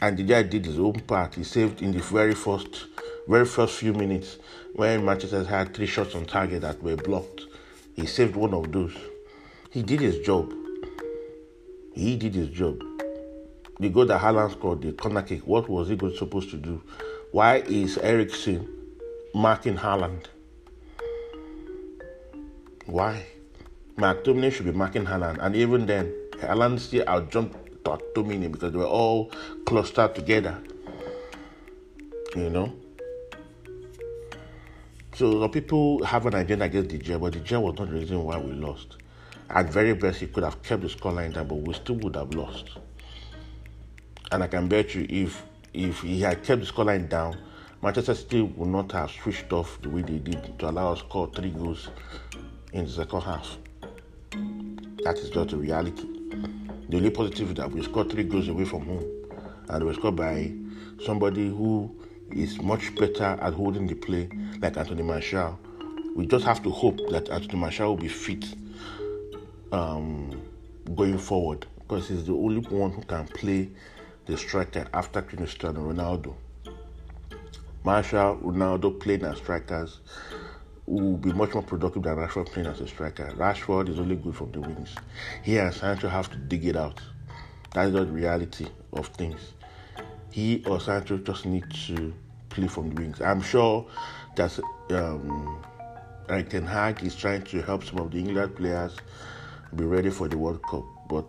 And 0.00 0.16
the 0.16 0.22
guy 0.22 0.42
did 0.42 0.66
his 0.66 0.78
own 0.78 1.00
part. 1.00 1.34
He 1.34 1.44
saved 1.44 1.82
in 1.82 1.92
the 1.92 2.00
very 2.00 2.34
first, 2.34 2.86
very 3.26 3.46
first 3.46 3.74
few 3.78 3.92
minutes 3.94 4.36
when 4.74 5.04
Manchester 5.04 5.42
had 5.42 5.74
three 5.74 5.86
shots 5.86 6.14
on 6.14 6.26
target 6.26 6.60
that 6.62 6.82
were 6.82 6.96
blocked. 6.96 7.42
he 7.94 8.06
saved 8.06 8.36
one 8.36 8.52
of 8.52 8.70
those. 8.70 8.94
He 9.70 9.82
did 9.82 10.00
his 10.00 10.18
job. 10.20 10.52
He 11.94 12.16
did 12.16 12.34
his 12.34 12.50
job. 12.50 12.82
The 13.80 13.88
goal 13.88 14.06
that 14.06 14.20
Haaland 14.20 14.52
scored, 14.52 14.82
the 14.82 14.92
corner 14.92 15.22
kick, 15.22 15.46
what 15.46 15.68
was 15.68 15.88
he 15.88 15.96
supposed 16.16 16.50
to 16.50 16.56
do? 16.56 16.82
Why 17.32 17.56
is 17.66 17.98
Eriksen 17.98 18.68
marking 19.34 19.76
Haaland? 19.76 20.26
Why? 22.86 23.26
McTominay 23.96 24.52
should 24.52 24.66
be 24.66 24.72
marking 24.72 25.04
Haaland, 25.04 25.38
and 25.40 25.56
even 25.56 25.86
then, 25.86 26.12
Haaland 26.40 26.78
still 26.80 27.04
outjumped 27.06 27.54
McTominay 27.82 28.52
because 28.52 28.72
they 28.72 28.78
were 28.78 28.84
all 28.84 29.30
clustered 29.64 30.14
together. 30.14 30.58
You 32.34 32.50
know? 32.50 32.72
So 35.14 35.38
the 35.38 35.48
people 35.48 36.04
have 36.04 36.26
an 36.26 36.34
agenda 36.34 36.66
against 36.66 36.90
De 36.90 36.98
Gea, 36.98 37.18
but 37.18 37.32
De 37.32 37.40
Gea 37.40 37.60
was 37.60 37.78
not 37.78 37.88
the 37.88 37.94
reason 37.94 38.22
why 38.22 38.38
we 38.38 38.52
lost. 38.52 38.98
At 39.48 39.72
very 39.72 39.94
best, 39.94 40.20
he 40.20 40.26
could 40.26 40.44
have 40.44 40.62
kept 40.62 40.82
the 40.82 40.88
scoreline 40.88 41.32
down, 41.32 41.48
but 41.48 41.56
we 41.56 41.72
still 41.72 41.96
would 41.96 42.16
have 42.16 42.34
lost. 42.34 42.68
And 44.30 44.42
I 44.42 44.48
can 44.48 44.68
bet 44.68 44.94
you, 44.94 45.06
if 45.08 45.42
if 45.76 46.00
he 46.00 46.22
had 46.22 46.42
kept 46.42 46.62
the 46.62 46.66
scoreline 46.66 47.08
down, 47.08 47.36
Manchester 47.82 48.14
City 48.14 48.40
would 48.40 48.68
not 48.68 48.90
have 48.92 49.10
switched 49.10 49.52
off 49.52 49.78
the 49.82 49.90
way 49.90 50.00
they 50.00 50.18
did 50.18 50.58
to 50.58 50.70
allow 50.70 50.92
us 50.92 51.00
score 51.00 51.30
three 51.34 51.50
goals 51.50 51.90
in 52.72 52.84
the 52.84 52.90
second 52.90 53.20
half. 53.20 53.58
That 55.04 55.18
is 55.18 55.28
just 55.28 55.50
the 55.50 55.58
reality. 55.58 56.06
The 56.88 56.96
only 56.96 57.10
positive 57.10 57.50
is 57.50 57.54
that 57.56 57.70
we 57.70 57.82
scored 57.82 58.10
three 58.10 58.24
goals 58.24 58.48
away 58.48 58.64
from 58.64 58.86
home, 58.86 59.04
and 59.68 59.84
we 59.84 59.92
scored 59.94 60.16
by 60.16 60.52
somebody 61.04 61.48
who 61.48 61.94
is 62.32 62.60
much 62.62 62.94
better 62.94 63.38
at 63.40 63.52
holding 63.52 63.86
the 63.86 63.94
play, 63.94 64.30
like 64.60 64.78
Anthony 64.78 65.02
Martial. 65.02 65.58
We 66.14 66.26
just 66.26 66.46
have 66.46 66.62
to 66.62 66.70
hope 66.70 66.98
that 67.10 67.28
Anthony 67.28 67.58
Martial 67.58 67.88
will 67.88 67.96
be 67.96 68.08
fit 68.08 68.46
um, 69.72 70.40
going 70.94 71.18
forward 71.18 71.66
because 71.78 72.08
he's 72.08 72.24
the 72.24 72.32
only 72.32 72.60
one 72.62 72.92
who 72.92 73.02
can 73.02 73.28
play 73.28 73.68
striker 74.34 74.86
after 74.92 75.22
Cristiano 75.22 75.92
Ronaldo. 75.92 76.34
Martial, 77.84 78.38
Ronaldo 78.38 78.98
playing 78.98 79.24
as 79.24 79.36
strikers 79.38 80.00
will 80.86 81.16
be 81.16 81.32
much 81.32 81.54
more 81.54 81.62
productive 81.62 82.02
than 82.02 82.16
Rashford 82.16 82.46
playing 82.46 82.68
as 82.68 82.80
a 82.80 82.88
striker. 82.88 83.30
Rashford 83.36 83.88
is 83.88 84.00
only 84.00 84.16
good 84.16 84.34
from 84.34 84.50
the 84.52 84.60
wings. 84.60 84.94
He 85.42 85.58
and 85.58 85.72
Sancho 85.72 86.08
have 86.08 86.30
to 86.30 86.36
dig 86.36 86.64
it 86.64 86.76
out. 86.76 87.00
That 87.74 87.88
is 87.88 87.92
not 87.92 88.06
the 88.06 88.12
reality 88.12 88.66
of 88.92 89.08
things 89.08 89.52
he 90.36 90.62
or 90.66 90.78
Sancho 90.78 91.16
just 91.16 91.46
need 91.46 91.64
to 91.86 92.12
play 92.50 92.66
from 92.66 92.90
the 92.90 93.00
wings. 93.00 93.22
I'm 93.22 93.40
sure 93.40 93.86
that 94.36 94.58
um, 94.90 95.64
Erik 96.28 96.50
Ten 96.50 96.66
Hag 96.66 97.02
is 97.02 97.16
trying 97.16 97.40
to 97.44 97.62
help 97.62 97.84
some 97.84 98.00
of 98.00 98.10
the 98.10 98.18
England 98.18 98.54
players 98.54 98.94
be 99.74 99.84
ready 99.84 100.10
for 100.10 100.28
the 100.28 100.36
World 100.36 100.62
Cup, 100.64 100.84
but 101.08 101.26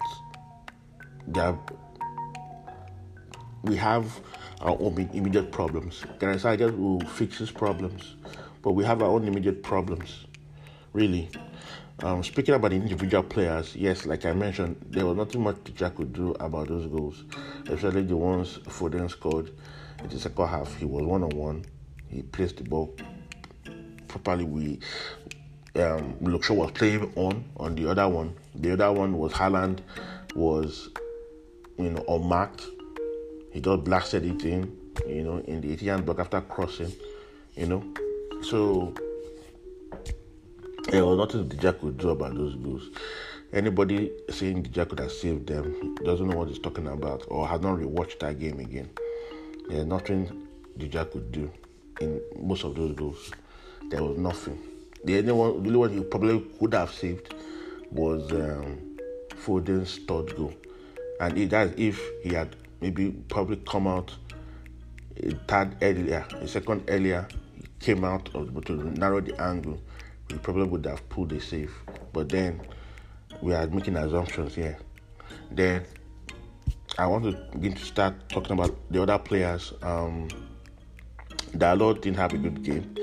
we 3.67 3.75
have 3.75 4.19
our 4.61 4.77
own 4.79 5.09
immediate 5.13 5.51
problems. 5.51 6.03
Gareth 6.19 6.41
Southgate 6.41 6.77
will 6.77 6.99
fix 7.01 7.37
his 7.37 7.51
problems, 7.51 8.15
but 8.61 8.71
we 8.71 8.83
have 8.83 9.01
our 9.01 9.09
own 9.09 9.27
immediate 9.27 9.61
problems, 9.61 10.25
really. 10.93 11.29
Um, 12.03 12.23
speaking 12.23 12.53
about 12.53 12.69
the 12.71 12.77
individual 12.77 13.23
players, 13.23 13.75
yes, 13.75 14.05
like 14.05 14.25
I 14.25 14.33
mentioned, 14.33 14.77
there 14.89 15.05
was 15.05 15.17
nothing 15.17 15.41
much 15.41 15.57
Jack 15.75 15.95
could 15.95 16.13
do 16.13 16.31
about 16.39 16.67
those 16.67 16.87
goals, 16.87 17.23
especially 17.67 18.03
the 18.03 18.15
ones 18.15 18.59
Foden 18.65 19.09
scored 19.09 19.51
in 20.03 20.09
the 20.09 20.19
second 20.19 20.47
half. 20.47 20.75
He 20.75 20.85
was 20.85 21.03
one 21.03 21.23
on 21.23 21.31
one. 21.31 21.65
He 22.07 22.21
placed 22.21 22.57
the 22.57 22.63
ball 22.63 22.95
properly. 24.07 24.43
We 24.43 24.79
um, 25.75 26.15
Luke 26.21 26.43
Shaw 26.43 26.53
was 26.53 26.71
playing 26.71 27.11
on 27.15 27.43
on 27.57 27.75
the 27.75 27.89
other 27.89 28.07
one. 28.07 28.35
The 28.55 28.73
other 28.73 28.91
one 28.91 29.17
was 29.17 29.33
Haaland 29.33 29.79
was 30.35 30.89
you 31.77 31.89
know 31.89 32.05
unmarked. 32.07 32.67
He 33.51 33.61
just 33.61 33.83
blasted 33.83 34.25
it 34.25 34.43
in, 34.45 34.77
you 35.07 35.23
know, 35.23 35.37
in 35.39 35.61
the 35.61 35.73
18 35.73 36.01
block 36.03 36.19
after 36.19 36.41
crossing, 36.41 36.91
you 37.55 37.67
know. 37.67 37.83
So 38.43 38.93
there 40.89 41.05
was 41.05 41.17
nothing 41.17 41.47
De 41.47 41.55
Gea 41.55 41.79
could 41.79 41.97
do 41.97 42.09
about 42.09 42.35
those 42.35 42.55
goals. 42.55 42.89
Anybody 43.51 44.11
saying 44.29 44.63
De 44.63 44.69
Gea 44.69 44.87
could 44.87 44.99
have 44.99 45.11
saved 45.11 45.47
them 45.47 45.95
doesn't 46.03 46.27
know 46.27 46.37
what 46.37 46.49
he's 46.49 46.59
talking 46.59 46.87
about 46.87 47.25
or 47.27 47.47
has 47.47 47.61
not 47.61 47.79
rewatched 47.79 48.19
that 48.19 48.39
game 48.39 48.59
again. 48.59 48.89
There's 49.69 49.85
nothing 49.85 50.47
De 50.77 50.87
Gea 50.87 51.11
could 51.11 51.31
do 51.31 51.51
in 51.99 52.21
most 52.39 52.63
of 52.63 52.75
those 52.75 52.95
goals. 52.95 53.31
There 53.89 54.03
was 54.03 54.17
nothing. 54.17 54.59
The 55.03 55.19
only 55.19 55.31
one, 55.31 55.63
the 55.63 55.69
only 55.69 55.77
one 55.77 55.97
he 55.97 56.03
probably 56.03 56.39
could 56.59 56.73
have 56.73 56.91
saved 56.91 57.33
was 57.91 58.31
um, 58.31 58.97
Foden's 59.35 59.97
third 60.07 60.35
goal, 60.35 60.53
and 61.21 61.37
it, 61.37 61.49
that 61.51 61.77
if 61.79 62.01
he 62.23 62.33
had 62.33 62.55
maybe 62.81 63.11
probably 63.29 63.57
come 63.57 63.87
out 63.87 64.15
a 65.17 65.31
third 65.47 65.77
earlier, 65.81 66.25
a 66.35 66.47
second 66.47 66.83
earlier, 66.87 67.27
he 67.55 67.67
came 67.79 68.03
out 68.03 68.33
of, 68.35 68.65
to 68.65 68.73
narrow 68.91 69.21
the 69.21 69.39
angle 69.41 69.79
we 70.29 70.37
probably 70.37 70.63
would 70.63 70.85
have 70.85 71.07
pulled 71.09 71.31
a 71.33 71.39
save. 71.39 71.73
But 72.13 72.29
then 72.29 72.61
we 73.41 73.53
are 73.53 73.67
making 73.67 73.95
assumptions 73.95 74.55
here. 74.55 74.77
Then 75.51 75.85
I 76.97 77.07
want 77.07 77.25
to 77.25 77.57
begin 77.57 77.73
to 77.73 77.85
start 77.85 78.29
talking 78.29 78.53
about 78.53 78.75
the 78.91 79.01
other 79.01 79.17
players. 79.19 79.73
Um, 79.81 80.27
Dalot 81.53 82.01
didn't 82.01 82.17
have 82.17 82.33
a 82.33 82.37
good 82.37 82.61
game. 82.63 82.95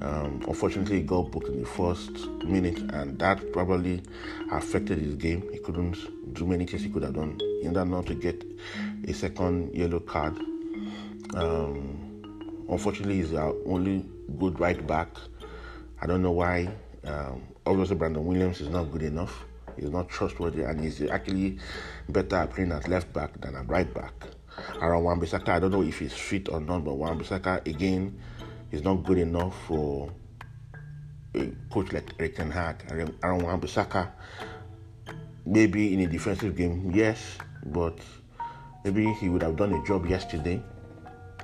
Um, 0.00 0.42
unfortunately, 0.48 0.98
he 0.98 1.02
got 1.02 1.30
booked 1.30 1.48
in 1.48 1.60
the 1.60 1.66
first 1.66 2.10
minute, 2.44 2.78
and 2.92 3.18
that 3.18 3.52
probably 3.52 4.02
affected 4.50 4.98
his 4.98 5.14
game. 5.14 5.48
He 5.52 5.58
couldn't 5.58 5.96
do 6.34 6.46
many 6.46 6.66
things 6.66 6.82
he 6.82 6.88
could 6.88 7.02
have 7.02 7.14
done. 7.14 7.38
He 7.38 7.66
ended 7.66 7.86
not 7.88 8.06
to 8.06 8.14
get 8.14 8.42
a 9.08 9.12
second 9.12 9.74
yellow 9.74 10.00
card. 10.00 10.38
Um, 11.34 12.64
unfortunately, 12.68 13.16
he's 13.16 13.34
our 13.34 13.54
only 13.66 14.06
good 14.38 14.58
right 14.60 14.84
back. 14.86 15.08
I 16.00 16.06
don't 16.06 16.22
know 16.22 16.32
why. 16.32 16.68
Um, 17.04 17.42
obviously, 17.66 17.96
Brandon 17.96 18.24
Williams 18.24 18.60
is 18.60 18.68
not 18.68 18.84
good 18.92 19.02
enough. 19.02 19.44
He's 19.76 19.90
not 19.90 20.08
trustworthy, 20.08 20.62
and 20.62 20.80
he's 20.80 21.00
actually 21.02 21.58
better 22.08 22.36
at 22.36 22.50
playing 22.50 22.72
at 22.72 22.88
left 22.88 23.12
back 23.12 23.40
than 23.40 23.54
at 23.56 23.68
right 23.68 23.92
back. 23.92 24.12
Aaron 24.80 25.02
Wan-Bissaka, 25.02 25.48
I 25.48 25.60
don't 25.60 25.70
know 25.70 25.82
if 25.82 25.98
he's 25.98 26.12
fit 26.12 26.48
or 26.50 26.60
not, 26.60 26.84
but 26.84 26.94
Wan-Bissaka 26.94 27.66
again 27.66 28.20
is 28.70 28.82
not 28.82 28.96
good 29.04 29.18
enough 29.18 29.56
for 29.66 30.10
a 31.34 31.46
coach 31.70 31.92
like 31.92 32.12
Erik 32.18 32.36
Ten 32.36 32.50
Hag. 32.50 32.84
Aaron 33.22 33.44
Wan-Bissaka, 33.44 34.10
maybe 35.46 35.94
in 35.94 36.00
a 36.00 36.06
defensive 36.06 36.54
game, 36.54 36.90
yes, 36.94 37.38
but 37.64 37.98
maybe 38.84 39.12
he 39.14 39.28
would 39.28 39.42
have 39.42 39.56
done 39.56 39.72
a 39.72 39.84
job 39.84 40.06
yesterday. 40.06 40.62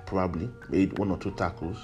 Probably 0.06 0.50
made 0.68 0.98
one 0.98 1.10
or 1.10 1.18
two 1.18 1.32
tackles, 1.32 1.78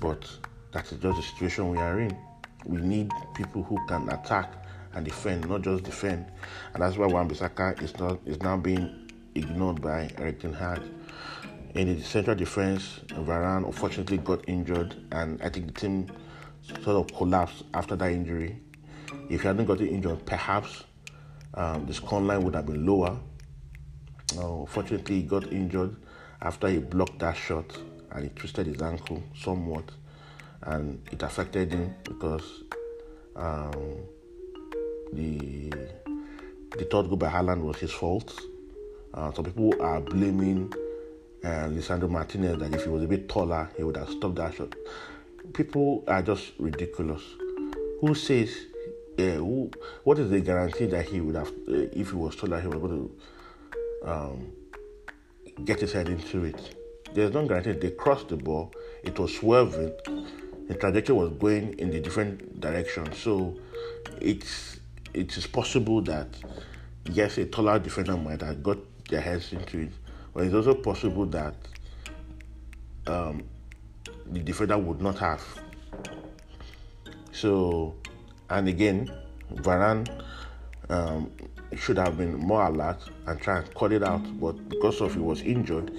but 0.00 0.28
that 0.72 0.84
is 0.92 0.98
just 0.98 1.16
the 1.16 1.22
situation 1.22 1.70
we 1.70 1.78
are 1.78 2.00
in. 2.00 2.16
We 2.64 2.80
need 2.80 3.10
people 3.34 3.62
who 3.62 3.78
can 3.86 4.08
attack 4.10 4.52
and 4.94 5.04
defend, 5.04 5.48
not 5.48 5.62
just 5.62 5.84
defend. 5.84 6.26
And 6.74 6.82
that's 6.82 6.96
why 6.96 7.06
Wan-Bissaka 7.06 7.82
is 7.82 7.96
not 7.98 8.18
is 8.26 8.40
now 8.42 8.56
being 8.56 9.10
ignored 9.34 9.80
by 9.80 10.10
Erik 10.18 10.40
Ten 10.40 10.52
Hag. 10.52 10.82
In 11.74 11.94
the 11.94 12.02
central 12.02 12.34
defense, 12.34 13.00
Varane 13.08 13.66
unfortunately 13.66 14.16
got 14.18 14.48
injured, 14.48 14.96
and 15.12 15.40
I 15.42 15.50
think 15.50 15.66
the 15.66 15.72
team 15.72 16.10
sort 16.82 16.96
of 16.96 17.14
collapsed 17.14 17.64
after 17.74 17.96
that 17.96 18.10
injury. 18.10 18.58
If 19.28 19.42
he 19.42 19.46
hadn't 19.46 19.66
gotten 19.66 19.86
injured, 19.86 20.24
perhaps 20.24 20.84
um, 21.54 21.86
the 21.86 21.94
score 21.94 22.20
line 22.20 22.42
would 22.42 22.54
have 22.54 22.66
been 22.66 22.86
lower. 22.86 23.18
Uh, 24.38 24.60
unfortunately, 24.60 25.16
he 25.16 25.22
got 25.22 25.52
injured 25.52 25.96
after 26.42 26.68
he 26.68 26.78
blocked 26.78 27.18
that 27.18 27.36
shot 27.36 27.64
and 28.12 28.24
he 28.24 28.30
twisted 28.30 28.66
his 28.66 28.80
ankle 28.82 29.22
somewhat 29.34 29.84
and 30.62 31.00
it 31.12 31.22
affected 31.22 31.72
him 31.72 31.94
because 32.04 32.62
um, 33.36 33.96
the 35.12 35.70
the 36.76 36.84
third 36.84 37.08
goal 37.08 37.16
by 37.16 37.28
Haaland 37.30 37.62
was 37.62 37.76
his 37.78 37.92
fault. 37.92 38.38
Uh, 39.14 39.32
some 39.32 39.44
people 39.44 39.74
are 39.80 40.00
blaming 40.00 40.72
uh, 41.42 41.68
Lisandro 41.68 42.10
Martinez 42.10 42.58
that 42.58 42.74
if 42.74 42.82
he 42.82 42.88
was 42.90 43.02
a 43.02 43.06
bit 43.06 43.28
taller, 43.28 43.70
he 43.76 43.82
would 43.82 43.96
have 43.96 44.10
stopped 44.10 44.34
that 44.34 44.54
shot. 44.54 44.74
People 45.54 46.04
are 46.08 46.20
just 46.22 46.52
ridiculous. 46.58 47.22
Who 48.00 48.14
says? 48.14 48.54
Uh, 49.18 49.22
who? 49.22 49.70
What 50.04 50.18
is 50.18 50.28
the 50.28 50.40
guarantee 50.40 50.86
that 50.86 51.06
he 51.06 51.20
would 51.20 51.36
have, 51.36 51.48
uh, 51.48 51.88
if 51.92 52.10
he 52.10 52.16
was 52.16 52.36
taller, 52.36 52.60
he 52.60 52.66
was 52.66 52.78
going 52.78 52.90
to 52.92 53.16
um, 54.02 54.52
get 55.64 55.80
his 55.80 55.92
head 55.92 56.08
into 56.08 56.44
it? 56.44 56.74
There's 57.14 57.32
no 57.32 57.46
guarantee. 57.46 57.72
They 57.72 57.90
crossed 57.90 58.28
the 58.28 58.36
ball. 58.36 58.72
It 59.02 59.18
was 59.18 59.36
swerving 59.36 59.92
the 60.68 60.74
trajectory 60.74 61.14
was 61.14 61.30
going 61.30 61.78
in 61.78 61.90
the 61.90 62.00
different 62.00 62.60
direction. 62.60 63.12
So 63.12 63.56
it's 64.20 64.80
it 65.14 65.36
is 65.36 65.46
possible 65.46 66.02
that 66.02 66.28
yes, 67.10 67.38
a 67.38 67.46
taller 67.46 67.78
defender 67.78 68.16
might 68.16 68.40
have 68.42 68.62
got 68.62 68.78
their 69.08 69.20
heads 69.20 69.52
into 69.52 69.80
it, 69.80 69.90
but 70.34 70.44
it's 70.44 70.54
also 70.54 70.74
possible 70.74 71.26
that 71.26 71.54
um, 73.06 73.44
the 74.26 74.40
defender 74.40 74.76
would 74.76 75.00
not 75.00 75.18
have. 75.18 75.42
So 77.32 77.94
And 78.48 78.68
again, 78.68 79.10
Varane 79.54 80.06
um, 80.88 81.30
should 81.74 81.98
have 81.98 82.16
been 82.16 82.36
more 82.36 82.66
alert 82.66 82.98
and 83.26 83.40
try 83.40 83.58
and 83.58 83.74
cut 83.74 83.92
it 83.92 84.02
out, 84.02 84.22
but 84.40 84.68
because 84.68 85.00
of 85.00 85.14
he 85.14 85.20
was 85.20 85.42
injured, 85.42 85.90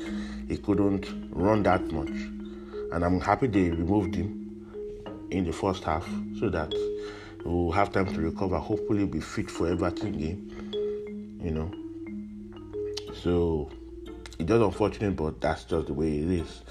he 0.48 0.58
couldn't 0.58 1.08
run 1.32 1.64
that 1.64 1.84
much. 1.92 2.10
And 2.10 3.04
I'm 3.04 3.20
happy 3.20 3.48
they 3.48 3.70
removed 3.70 4.16
him 4.16 4.48
in 5.30 5.44
the 5.44 5.52
first 5.52 5.84
half 5.84 6.08
so 6.40 6.50
that 6.50 6.74
we'll 7.44 7.72
have 7.72 7.92
time 7.92 8.06
to 8.14 8.22
recover. 8.22 8.58
Hopefully, 8.58 9.06
be 9.06 9.20
fit 9.20 9.52
for 9.52 9.68
Everton 9.68 10.14
game. 10.14 11.40
You 11.44 11.52
know. 11.52 11.72
So 13.14 13.70
it's 14.40 14.48
just 14.48 14.64
unfortunate, 14.64 15.16
but 15.16 15.42
that's 15.42 15.66
just 15.66 15.88
the 15.88 15.94
way 15.94 16.20
it 16.20 16.32
is. 16.32 16.62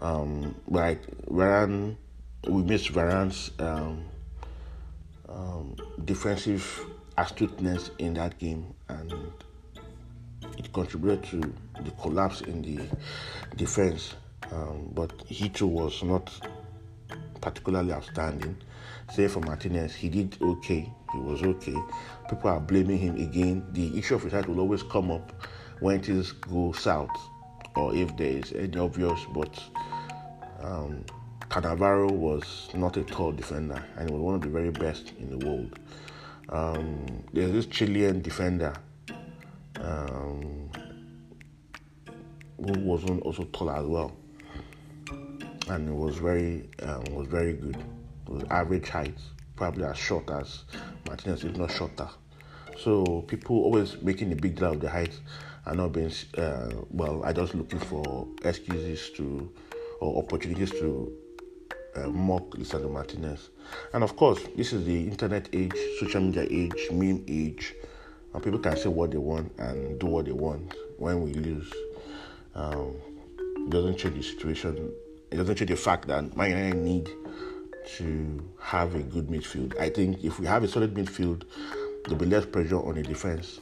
Um, 0.00 0.54
like 0.68 1.00
Varane, 1.26 1.96
we 2.46 2.62
missed 2.62 2.92
Varane's 2.92 3.50
um, 3.58 4.04
um, 5.28 5.76
defensive 6.04 6.86
astuteness 7.18 7.90
in 7.98 8.14
that 8.14 8.38
game, 8.38 8.74
and 8.88 9.12
it 10.56 10.72
contributed 10.72 11.24
to 11.24 11.40
the 11.82 11.90
collapse 12.00 12.40
in 12.42 12.62
the 12.62 12.80
defense. 13.56 14.14
Um, 14.52 14.90
but 14.94 15.12
he 15.26 15.48
too 15.48 15.66
was 15.66 16.02
not 16.02 16.32
particularly 17.40 17.92
outstanding. 17.92 18.56
Save 19.12 19.32
for 19.32 19.40
Martinez, 19.40 19.94
he 19.94 20.08
did 20.08 20.36
okay. 20.40 20.90
He 21.12 21.18
was 21.18 21.42
okay. 21.42 21.76
People 22.30 22.50
are 22.50 22.60
blaming 22.60 22.98
him 22.98 23.16
again. 23.16 23.66
The 23.72 23.98
issue 23.98 24.14
of 24.14 24.22
his 24.22 24.46
will 24.46 24.60
always 24.60 24.82
come 24.82 25.10
up 25.10 25.44
when 25.80 26.00
things 26.00 26.32
go 26.32 26.72
south 26.72 27.10
or 27.76 27.94
if 27.94 28.16
there 28.16 28.30
is 28.30 28.52
any 28.52 28.78
obvious, 28.78 29.20
but 29.32 29.62
um, 30.60 31.04
Cannavaro 31.48 32.10
was 32.10 32.68
not 32.74 32.96
a 32.96 33.02
tall 33.02 33.32
defender 33.32 33.82
and 33.96 34.08
he 34.08 34.14
was 34.14 34.22
one 34.22 34.34
of 34.34 34.40
the 34.42 34.48
very 34.48 34.70
best 34.70 35.12
in 35.18 35.38
the 35.38 35.46
world. 35.46 35.78
Um, 36.50 37.24
there's 37.32 37.52
this 37.52 37.66
Chilean 37.66 38.22
defender 38.22 38.72
um, 39.80 40.70
who 42.56 42.72
wasn't 42.80 43.22
also 43.22 43.44
tall 43.52 43.70
as 43.70 43.86
well, 43.86 44.16
and 45.68 45.88
it 45.88 45.94
was 45.94 46.16
very 46.16 46.70
um, 46.82 47.04
was 47.10 47.26
very 47.28 47.52
good. 47.52 47.76
It 47.76 48.32
was 48.32 48.44
average 48.50 48.88
height, 48.88 49.18
probably 49.56 49.84
as 49.84 49.98
short 49.98 50.30
as 50.30 50.64
Martinez, 51.06 51.44
if 51.44 51.56
not 51.56 51.70
shorter. 51.70 52.08
So 52.78 53.22
people 53.22 53.56
always 53.56 54.00
making 54.00 54.32
a 54.32 54.36
big 54.36 54.56
deal 54.56 54.72
of 54.72 54.80
the 54.80 54.88
height 54.88 55.18
and 55.66 55.76
not 55.76 55.92
being 55.92 56.12
uh, 56.38 56.70
well. 56.90 57.22
I 57.24 57.32
just 57.32 57.54
looking 57.54 57.80
for 57.80 58.26
excuses 58.44 59.10
to 59.16 59.52
or 60.00 60.22
opportunities 60.22 60.70
to 60.70 61.12
uh, 61.96 62.08
mock 62.08 62.50
Lisandro 62.50 62.90
Martinez. 62.90 63.50
And 63.92 64.02
of 64.04 64.16
course, 64.16 64.40
this 64.56 64.72
is 64.72 64.84
the 64.84 65.08
internet 65.08 65.48
age, 65.52 65.72
social 66.00 66.20
media 66.20 66.46
age, 66.50 66.88
meme 66.90 67.24
age, 67.28 67.74
and 68.34 68.42
people 68.42 68.58
can 68.58 68.76
say 68.76 68.88
what 68.88 69.10
they 69.10 69.18
want 69.18 69.52
and 69.58 69.98
do 69.98 70.06
what 70.06 70.26
they 70.26 70.32
want 70.32 70.74
when 70.98 71.22
we 71.22 71.32
lose. 71.34 71.72
Um, 72.54 72.94
it 73.38 73.70
doesn't 73.70 73.98
change 73.98 74.16
the 74.16 74.22
situation. 74.22 74.92
It 75.30 75.36
doesn't 75.36 75.56
change 75.56 75.70
the 75.70 75.76
fact 75.76 76.08
that 76.08 76.24
United 76.24 76.76
need 76.76 77.10
to 77.96 78.42
have 78.60 78.94
a 78.94 79.02
good 79.02 79.28
midfield. 79.28 79.78
I 79.78 79.88
think 79.88 80.22
if 80.24 80.38
we 80.38 80.46
have 80.46 80.62
a 80.62 80.68
solid 80.68 80.94
midfield, 80.94 81.44
there'll 82.04 82.18
be 82.18 82.26
less 82.26 82.46
pressure 82.46 82.76
on 82.76 82.94
the 82.94 83.02
defense. 83.02 83.60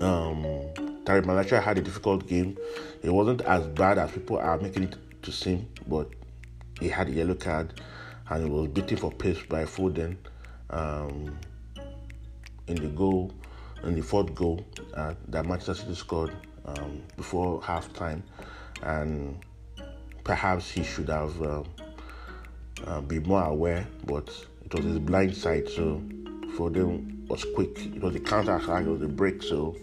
Um, 0.00 0.42
Tariq 1.04 1.24
Malacia 1.24 1.60
had 1.62 1.78
a 1.78 1.82
difficult 1.82 2.26
game. 2.26 2.56
It 3.02 3.10
wasn't 3.10 3.42
as 3.42 3.66
bad 3.66 3.98
as 3.98 4.10
people 4.12 4.38
are 4.38 4.58
making 4.58 4.84
it 4.84 4.96
to 5.22 5.32
seem, 5.32 5.68
but 5.86 6.08
he 6.80 6.88
had 6.88 7.08
a 7.08 7.12
yellow 7.12 7.34
card 7.34 7.80
and 8.30 8.44
he 8.44 8.50
was 8.50 8.68
beaten 8.68 8.96
for 8.96 9.12
pace 9.12 9.38
by 9.48 9.64
Foden 9.64 10.16
um, 10.70 11.38
in 12.66 12.76
the 12.76 12.88
goal, 12.88 13.32
in 13.84 13.94
the 13.94 14.02
fourth 14.02 14.34
goal 14.34 14.64
uh, 14.94 15.14
that 15.28 15.46
Manchester 15.46 15.74
City 15.74 15.94
scored 15.94 16.32
um, 16.64 17.02
before 17.16 17.62
half 17.62 17.92
time. 17.92 18.22
And 18.82 19.38
perhaps 20.24 20.70
he 20.70 20.82
should 20.82 21.08
have 21.08 21.42
uh, 21.42 21.62
uh, 22.86 23.00
been 23.02 23.24
more 23.24 23.44
aware, 23.44 23.86
but 24.06 24.28
it 24.64 24.74
was 24.74 24.84
his 24.84 24.98
blind 24.98 25.36
side, 25.36 25.68
so 25.68 26.00
Foden 26.56 27.28
was 27.28 27.44
quick. 27.54 27.84
It 27.86 28.00
was 28.00 28.14
a 28.14 28.20
counter 28.20 28.56
attack, 28.56 28.84
it 28.84 28.88
was 28.88 29.02
a 29.02 29.08
break, 29.08 29.42
so. 29.42 29.76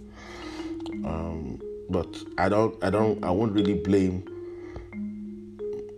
Um, 1.06 1.62
but 1.90 2.18
I 2.38 2.50
don't, 2.50 2.82
I 2.84 2.90
don't, 2.90 3.24
I 3.24 3.30
won't 3.30 3.54
really 3.54 3.76
blame 3.76 4.24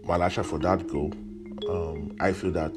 Malacia 0.09 0.43
for 0.43 0.57
that 0.57 0.87
goal. 0.87 1.13
Um, 1.69 2.15
I 2.19 2.33
feel 2.33 2.51
that 2.53 2.73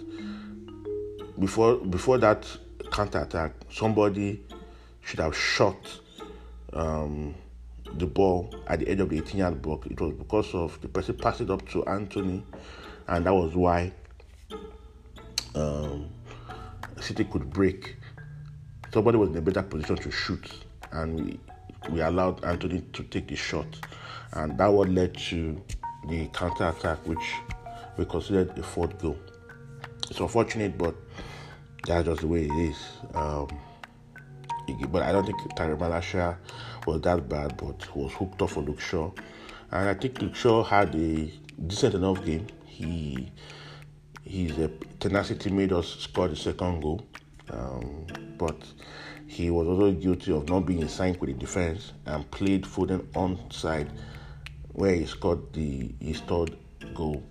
before 1.40 1.76
before 1.76 2.18
that 2.18 2.46
counter 2.92 3.20
attack, 3.20 3.52
somebody 3.70 4.42
should 5.00 5.18
have 5.18 5.34
shot 5.34 5.78
um, 6.74 7.34
the 7.94 8.06
ball 8.06 8.54
at 8.66 8.80
the 8.80 8.88
edge 8.88 9.00
of 9.00 9.08
the 9.08 9.16
18 9.16 9.38
yard 9.38 9.62
box. 9.62 9.86
It 9.86 9.98
was 9.98 10.12
because 10.12 10.54
of 10.54 10.78
the 10.82 10.88
person 10.88 11.16
passed 11.16 11.40
it 11.40 11.48
up 11.50 11.66
to 11.70 11.82
Antony, 11.86 12.44
and 13.08 13.24
that 13.24 13.32
was 13.32 13.54
why 13.54 13.92
um, 15.54 16.10
City 17.00 17.24
could 17.24 17.50
break. 17.50 17.96
Somebody 18.92 19.16
was 19.16 19.30
in 19.30 19.36
a 19.38 19.40
better 19.40 19.62
position 19.62 19.96
to 19.96 20.10
shoot, 20.10 20.50
and 20.92 21.16
we 21.24 21.40
we 21.90 22.00
allowed 22.02 22.44
Antony 22.44 22.82
to 22.92 23.02
take 23.04 23.28
the 23.28 23.36
shot, 23.36 23.66
and 24.34 24.58
that 24.58 24.66
what 24.66 24.90
led 24.90 25.16
to 25.16 25.58
the 26.08 26.26
counter 26.28 26.68
attack, 26.68 27.06
which 27.06 27.34
we 27.96 28.04
considered 28.04 28.58
a 28.58 28.62
fourth 28.62 28.98
goal. 28.98 29.18
It's 30.10 30.20
unfortunate, 30.20 30.76
but 30.76 30.94
that's 31.86 32.06
just 32.06 32.20
the 32.20 32.26
way 32.26 32.44
it 32.44 32.52
is. 32.52 32.76
Um, 33.14 33.48
but 34.88 35.02
I 35.02 35.12
don't 35.12 35.24
think 35.24 35.38
Malacia 35.56 36.36
was 36.86 37.00
that 37.02 37.28
bad, 37.28 37.56
but 37.56 37.96
was 37.96 38.12
hooked 38.12 38.40
up 38.42 38.50
for 38.50 38.60
Luke 38.60 38.80
Shaw. 38.80 39.10
And 39.70 39.88
I 39.88 39.94
think 39.94 40.20
Luke 40.20 40.34
Shaw 40.34 40.62
had 40.62 40.94
a 40.94 41.32
decent 41.66 41.94
enough 41.94 42.24
game. 42.24 42.46
He 42.66 43.30
his 44.24 44.52
tenacity 45.00 45.50
made 45.50 45.72
us 45.72 45.88
score 46.00 46.28
the 46.28 46.36
second 46.36 46.80
goal, 46.80 47.06
um, 47.50 48.06
but 48.38 48.56
he 49.26 49.50
was 49.50 49.66
also 49.66 49.92
guilty 49.92 50.32
of 50.32 50.48
not 50.48 50.60
being 50.60 50.80
in 50.80 50.88
sync 50.88 51.20
with 51.20 51.30
the 51.30 51.36
defense 51.36 51.92
and 52.06 52.30
played 52.30 52.64
Foden 52.64 53.00
onside 53.12 53.90
where 54.72 54.94
he 54.94 55.06
scored 55.06 55.52
the 55.52 55.94
his 56.00 56.20
third 56.20 56.56
goal. 56.94 57.22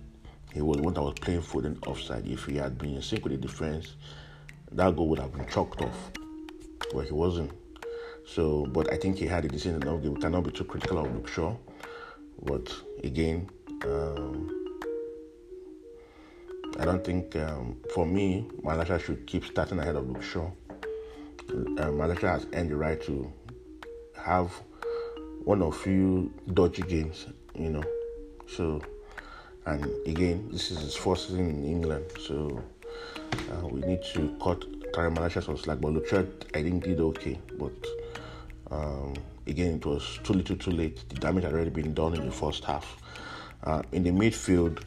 He 0.52 0.60
was 0.60 0.76
the 0.76 0.82
one 0.82 0.94
that 0.94 1.02
was 1.02 1.14
playing 1.14 1.42
Foden 1.42 1.86
offside. 1.86 2.26
If 2.26 2.44
he 2.44 2.56
had 2.56 2.76
been 2.78 2.96
in 2.96 3.02
sync 3.02 3.24
with 3.24 3.32
the 3.32 3.38
defense, 3.38 3.94
that 4.72 4.94
goal 4.94 5.08
would 5.08 5.18
have 5.18 5.32
been 5.32 5.46
chalked 5.48 5.80
off. 5.80 6.10
But 6.92 7.06
he 7.06 7.12
wasn't. 7.12 7.52
So, 8.26 8.66
but 8.66 8.92
I 8.92 8.96
think 8.96 9.18
he 9.18 9.26
had 9.26 9.44
a 9.44 9.48
decent 9.48 9.82
enough 9.82 10.02
game. 10.02 10.14
We 10.14 10.20
cannot 10.20 10.44
be 10.44 10.50
too 10.50 10.64
critical 10.64 10.98
of 10.98 11.14
Luke 11.14 11.28
Shaw. 11.28 11.56
But 12.42 12.72
again, 13.02 13.48
um, 13.84 14.62
I 16.78 16.84
don't 16.84 17.04
think 17.04 17.34
um, 17.36 17.76
for 17.94 18.06
me, 18.06 18.48
Malacia 18.62 18.98
should 18.98 19.26
keep 19.26 19.44
starting 19.44 19.78
ahead 19.78 19.96
of 19.96 20.08
Luke 20.08 20.22
Shaw. 20.22 20.50
Uh, 21.50 21.90
Malacia 21.90 22.28
has 22.28 22.46
earned 22.52 22.70
the 22.70 22.76
right 22.76 23.00
to 23.02 23.32
have 24.16 24.52
one 25.44 25.62
of 25.62 25.76
few 25.76 26.32
dodgy 26.54 26.82
games, 26.82 27.26
you 27.54 27.70
know. 27.70 27.82
So, 28.48 28.80
and 29.66 29.84
again, 30.06 30.48
this 30.52 30.70
is 30.70 30.78
his 30.80 30.94
first 30.94 31.28
season 31.28 31.50
in 31.50 31.64
England, 31.64 32.04
so 32.20 32.62
uh, 33.50 33.66
we 33.66 33.80
need 33.80 34.02
to 34.14 34.36
cut 34.42 34.60
Tariq 34.92 35.14
Malacia 35.14 35.42
some 35.42 35.56
slack. 35.56 35.80
But 35.80 35.92
Luke 35.92 36.08
Shaw, 36.08 36.24
I 36.54 36.62
think, 36.62 36.84
did 36.84 37.00
okay, 37.00 37.38
but 37.58 37.72
um, 38.70 39.14
again, 39.46 39.76
it 39.76 39.86
was 39.86 40.18
too 40.22 40.34
little, 40.34 40.56
too 40.56 40.70
late. 40.70 41.08
The 41.08 41.16
damage 41.16 41.44
had 41.44 41.52
already 41.52 41.70
been 41.70 41.94
done 41.94 42.14
in 42.14 42.24
the 42.24 42.32
first 42.32 42.64
half. 42.64 42.96
Uh, 43.64 43.82
in 43.92 44.02
the 44.02 44.10
midfield, 44.10 44.82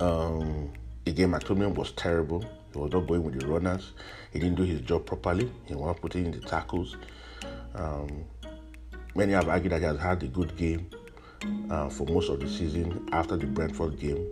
um, 0.00 0.72
again, 1.06 1.32
McTominay 1.32 1.74
was 1.74 1.92
terrible. 1.92 2.44
He 2.72 2.78
was 2.78 2.92
not 2.92 3.06
going 3.06 3.24
with 3.24 3.40
the 3.40 3.46
runners. 3.46 3.92
He 4.32 4.38
didn't 4.38 4.56
do 4.56 4.62
his 4.62 4.80
job 4.82 5.06
properly. 5.06 5.50
He 5.66 5.74
wasn't 5.74 6.00
putting 6.00 6.26
in 6.26 6.32
the 6.32 6.40
tackles. 6.40 6.96
Um, 7.74 8.24
Many 9.18 9.32
have 9.32 9.48
argued 9.48 9.72
that 9.72 9.80
he 9.80 9.84
has 9.84 9.98
had 9.98 10.22
a 10.22 10.28
good 10.28 10.56
game 10.56 10.88
uh, 11.70 11.88
for 11.88 12.06
most 12.06 12.28
of 12.28 12.38
the 12.38 12.48
season 12.48 13.08
after 13.10 13.36
the 13.36 13.46
Brentford 13.46 13.98
game, 13.98 14.24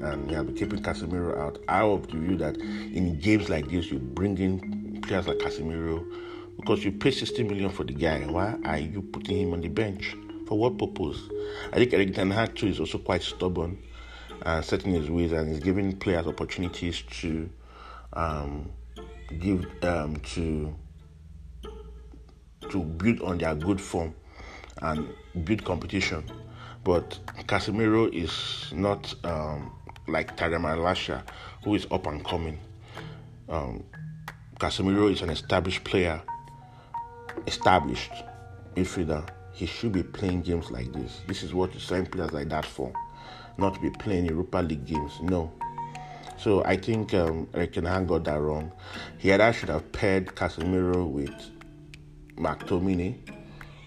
and 0.00 0.30
he 0.30 0.34
has 0.34 0.46
been 0.46 0.54
keeping 0.54 0.82
Casemiro 0.82 1.38
out. 1.38 1.58
I 1.68 1.80
hope 1.80 2.10
to 2.10 2.16
you 2.16 2.38
that 2.38 2.56
in 2.56 3.20
games 3.20 3.50
like 3.50 3.68
this, 3.68 3.90
you 3.90 3.98
bring 3.98 4.38
in 4.38 5.02
players 5.02 5.28
like 5.28 5.40
Casemiro 5.40 6.10
because 6.56 6.82
you 6.82 6.90
pay 6.90 7.10
60 7.10 7.42
million 7.42 7.68
for 7.68 7.84
the 7.84 7.92
guy. 7.92 8.20
Why 8.20 8.56
are 8.64 8.78
you 8.78 9.02
putting 9.02 9.42
him 9.42 9.52
on 9.52 9.60
the 9.60 9.68
bench? 9.68 10.16
For 10.46 10.56
what 10.56 10.78
purpose? 10.78 11.20
I 11.70 11.76
think 11.76 11.92
Erik 11.92 12.14
Ten 12.14 12.30
Hag 12.30 12.56
too 12.56 12.68
is 12.68 12.80
also 12.80 12.96
quite 12.96 13.22
stubborn 13.22 13.76
and 14.40 14.64
setting 14.64 14.94
his 14.94 15.10
ways 15.10 15.32
and 15.32 15.52
is 15.52 15.60
giving 15.60 15.94
players 15.98 16.26
opportunities 16.26 17.02
to 17.20 17.50
um, 18.14 18.70
give 19.38 19.66
um, 19.84 20.16
to 20.32 20.74
to 22.70 22.82
build 22.82 23.20
on 23.20 23.36
their 23.36 23.54
good 23.54 23.78
form 23.78 24.14
and 24.82 25.08
build 25.44 25.64
competition. 25.64 26.24
But 26.84 27.18
Casemiro 27.46 28.12
is 28.12 28.72
not 28.72 29.14
um, 29.24 29.72
like 30.08 30.36
Tariq 30.36 30.60
Malacia, 30.60 31.22
who 31.64 31.74
is 31.74 31.86
up 31.90 32.06
and 32.06 32.24
coming. 32.24 32.58
Um, 33.48 33.84
Casemiro 34.58 35.10
is 35.10 35.22
an 35.22 35.30
established 35.30 35.84
player, 35.84 36.20
established 37.46 38.12
midfielder. 38.74 39.28
He 39.52 39.66
should 39.66 39.92
be 39.92 40.02
playing 40.02 40.42
games 40.42 40.70
like 40.70 40.92
this. 40.92 41.20
This 41.26 41.42
is 41.42 41.52
what 41.52 41.74
you 41.74 41.80
sign 41.80 42.06
players 42.06 42.32
like 42.32 42.48
that 42.48 42.64
for, 42.64 42.92
not 43.58 43.74
to 43.74 43.80
be 43.80 43.90
playing 43.90 44.26
Europa 44.26 44.58
League 44.58 44.86
games. 44.86 45.12
No. 45.20 45.52
So 46.38 46.64
I 46.64 46.76
think 46.76 47.12
um, 47.12 47.48
Hag 47.52 48.08
got 48.08 48.24
that 48.24 48.40
wrong. 48.40 48.72
He 49.18 49.30
either 49.30 49.52
should 49.52 49.68
have 49.68 49.92
paired 49.92 50.28
Casemiro 50.28 51.06
with 51.06 51.34
McTominay. 52.36 53.18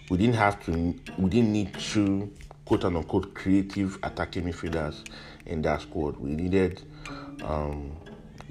We 0.10 0.18
didn't 0.18 0.36
have 0.36 0.64
to. 0.66 0.96
We 1.18 1.30
didn't 1.30 1.54
need 1.54 1.74
two 1.74 2.32
quote 2.66 2.86
unquote 2.86 3.34
creative 3.34 3.98
attacking 4.04 4.44
midfielders 4.44 5.04
in 5.46 5.62
that 5.64 5.82
squad. 5.82 6.18
We 6.18 6.32
needed 6.32 6.82
um, 7.44 7.96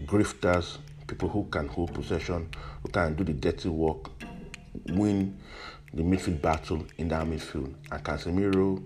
grifters, 0.04 0.78
people 1.06 1.28
who 1.28 1.44
can 1.44 1.68
hold 1.68 1.94
possession, 1.94 2.48
who 2.82 2.88
can 2.90 3.14
do 3.14 3.24
the 3.24 3.32
dirty 3.32 3.68
work, 3.68 4.10
win 4.86 5.38
the 5.94 6.02
midfield 6.02 6.40
battle 6.40 6.86
in 6.98 7.08
that 7.08 7.26
midfield. 7.26 7.74
And 7.90 8.04
Casemiro 8.04 8.82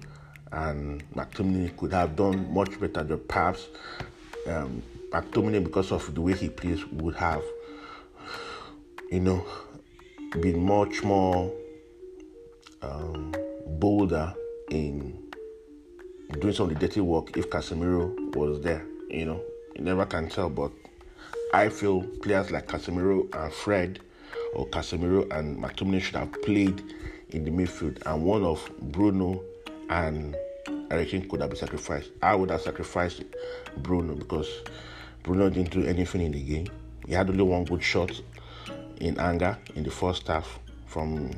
and 0.52 1.02
McTominay 1.14 1.76
could 1.76 1.92
have 1.92 2.16
done 2.16 2.52
much 2.52 2.78
better. 2.80 3.16
Perhaps 3.16 3.68
um, 4.48 4.82
McTominay, 5.10 5.62
because 5.62 5.92
of 5.92 6.14
the 6.14 6.20
way 6.20 6.34
he 6.34 6.48
plays, 6.48 6.84
would 6.86 7.14
have, 7.16 7.42
you 9.10 9.20
know, 9.20 9.46
been 10.40 10.64
much 10.64 11.02
more 11.02 11.52
um, 12.82 13.34
bolder 13.78 14.34
in 14.70 15.22
doing 16.40 16.54
some 16.54 16.70
of 16.70 16.78
the 16.78 16.86
dirty 16.86 17.00
work 17.00 17.36
if 17.36 17.48
Casemiro 17.50 18.34
was 18.36 18.60
there. 18.60 18.84
You 19.08 19.26
know, 19.26 19.42
you 19.74 19.84
never 19.84 20.04
can 20.06 20.28
tell, 20.28 20.48
but 20.48 20.72
I 21.54 21.68
feel 21.68 22.02
players 22.22 22.50
like 22.50 22.66
Casemiro 22.66 23.32
and 23.34 23.52
Fred 23.52 24.00
or 24.54 24.66
Casemiro 24.68 25.30
and 25.36 25.62
McTominay 25.62 26.00
should 26.02 26.16
have 26.16 26.32
played 26.42 26.82
in 27.30 27.44
the 27.44 27.50
midfield, 27.50 28.02
and 28.06 28.24
one 28.24 28.44
of 28.44 28.68
Bruno 28.80 29.42
and 29.90 30.36
Eriksen 30.90 31.28
could 31.28 31.40
have 31.40 31.50
been 31.50 31.58
sacrificed. 31.58 32.10
I 32.22 32.34
would 32.34 32.50
have 32.50 32.60
sacrificed 32.60 33.22
Bruno 33.78 34.14
because 34.14 34.48
Bruno 35.22 35.50
didn't 35.50 35.70
do 35.70 35.84
anything 35.84 36.22
in 36.22 36.32
the 36.32 36.40
game. 36.40 36.68
He 37.06 37.14
had 37.14 37.28
only 37.28 37.42
one 37.42 37.64
good 37.64 37.82
shot 37.82 38.20
in 39.00 39.18
anger 39.18 39.58
in 39.74 39.82
the 39.82 39.90
first 39.90 40.26
half 40.26 40.58
from 40.86 41.30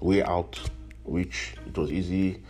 way 0.00 0.22
out, 0.22 0.58
which 1.04 1.54
it 1.66 1.76
was 1.76 1.90
easy. 1.90 2.42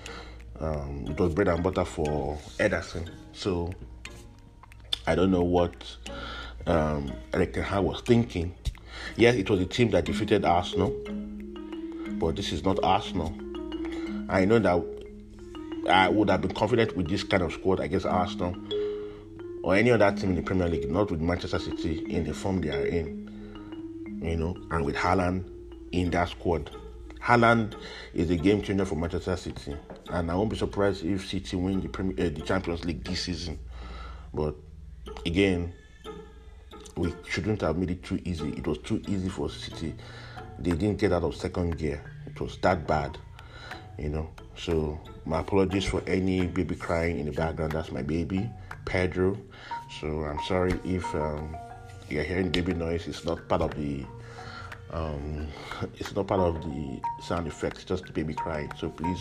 Um, 0.61 1.07
it 1.09 1.19
was 1.19 1.35
bread 1.35 1.49
and 1.49 1.63
butter 1.63 1.85
for 1.85 2.39
Ederson. 2.59 3.09
So 3.33 3.73
I 5.07 5.15
don't 5.15 5.31
know 5.31 5.43
what 5.43 5.75
um, 6.67 7.13
Erik 7.33 7.55
Ten 7.55 7.63
Hag 7.63 7.85
was 7.85 8.01
thinking. 8.01 8.55
Yes, 9.17 9.35
it 9.35 9.49
was 9.49 9.61
a 9.61 9.67
team 9.67 9.91
that 9.91 10.05
defeated 10.05 10.45
Arsenal, 10.45 10.91
but 12.19 12.37
this 12.37 12.53
is 12.53 12.65
not 12.65 12.79
Arsenal. 12.83 13.35
I 14.29 14.45
know 14.45 14.59
that 14.59 14.83
I 15.89 16.09
would 16.09 16.29
have 16.31 16.41
been 16.41 16.55
confident 16.55 16.97
with 16.97 17.09
this 17.09 17.23
kind 17.23 17.43
of 17.43 17.53
squad 17.53 17.81
against 17.81 18.07
Arsenal 18.07 18.57
or 19.63 19.75
any 19.75 19.91
other 19.91 20.11
team 20.13 20.31
in 20.31 20.37
the 20.37 20.43
Premier 20.43 20.69
League, 20.69 20.91
not 20.91 21.11
with 21.11 21.21
Manchester 21.21 21.59
City 21.59 22.05
in 22.09 22.25
the 22.25 22.35
form 22.35 22.61
they 22.61 22.71
are 22.71 22.87
in, 22.87 24.21
you 24.23 24.37
know, 24.37 24.57
and 24.71 24.85
with 24.85 24.97
Haaland 24.97 25.45
in 25.93 26.11
that 26.11 26.29
squad. 26.31 26.71
Haaland 27.27 27.75
is 28.15 28.31
a 28.31 28.37
game 28.37 28.63
changer 28.63 28.85
for 28.85 28.95
Manchester 28.95 29.35
City, 29.37 29.77
and 30.11 30.31
I 30.31 30.37
won't 30.37 30.49
be 30.49 30.57
surprised 30.57 31.05
if 31.05 31.29
City 31.29 31.57
win 31.57 31.81
the 31.81 31.89
Premier, 31.89 32.15
uh, 32.25 32.29
the 32.29 32.41
Champions 32.43 32.85
League 32.85 33.03
this 33.03 33.23
season. 33.23 33.59
But 34.33 34.55
again, 35.25 35.73
we 36.97 37.13
shouldn't 37.29 37.63
have 37.63 37.79
made 37.79 37.91
it 37.91 38.05
too 38.05 38.21
easy. 38.25 38.51
It 38.51 38.65
was 38.65 38.79
too 38.79 39.03
easy 39.09 39.29
for 39.29 39.51
City. 39.51 39.97
They 40.61 40.71
didn't 40.71 40.99
get 40.99 41.13
out 41.13 41.25
of 41.25 41.35
second 41.35 41.79
gear. 41.79 42.01
It 42.27 42.41
was 42.41 42.59
that 42.59 42.87
bad, 42.87 43.19
you 43.99 44.11
know. 44.11 44.31
So 44.57 45.01
my 45.25 45.41
apologies 45.41 45.85
for 45.85 46.05
any 46.07 46.47
baby 46.47 46.77
crying 46.77 47.19
in 47.19 47.27
the 47.27 47.33
background. 47.33 47.73
That's 47.73 47.91
my 47.91 48.03
baby, 48.03 48.49
Pedro. 48.85 49.37
So 50.01 50.07
I'm 50.07 50.39
sorry 50.45 50.79
if 50.85 51.05
um, 51.17 51.57
you're 52.09 52.23
hearing 52.23 52.51
baby 52.51 52.73
noise. 52.73 53.09
It's 53.09 53.25
not 53.25 53.49
part 53.49 53.63
of 53.63 53.75
the 53.75 54.07
um, 54.91 55.49
it's 55.99 56.15
not 56.15 56.27
part 56.27 56.41
of 56.41 56.63
the 56.63 57.01
sound 57.23 57.47
effects, 57.47 57.85
just 57.85 58.07
the 58.07 58.13
baby 58.13 58.35
crying. 58.35 58.71
So 58.79 58.89
please 58.89 59.21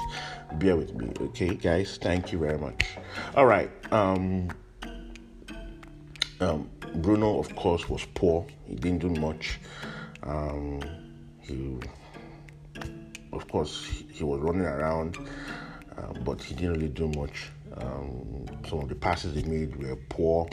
bear 0.54 0.75
with 0.75 0.93
me, 0.95 1.12
okay, 1.21 1.56
guys? 1.56 1.97
Thank 2.01 2.32
you 2.32 2.39
very 2.39 2.58
much. 2.58 2.86
All 3.36 3.45
right. 3.45 3.69
Um, 3.91 4.49
um, 6.39 6.69
Bruno, 6.95 7.39
of 7.39 7.56
course, 7.56 7.89
was 7.89 8.06
poor. 8.13 8.45
He 8.65 8.75
didn't 8.75 8.99
do 8.99 9.10
much. 9.21 9.60
Um, 10.23 10.82
he, 11.41 11.78
of 13.32 13.47
course, 13.47 14.04
he 14.12 14.23
was 14.23 14.41
running 14.41 14.65
around, 14.65 15.17
uh, 15.97 16.13
but 16.23 16.41
he 16.41 16.56
didn't 16.56 16.73
really 16.73 16.89
do 16.89 17.08
much. 17.10 17.49
Um, 17.78 18.45
some 18.67 18.80
of 18.80 18.89
the 18.89 18.95
passes 18.95 19.36
he 19.36 19.43
made 19.43 19.75
were 19.75 19.95
poor. 20.10 20.47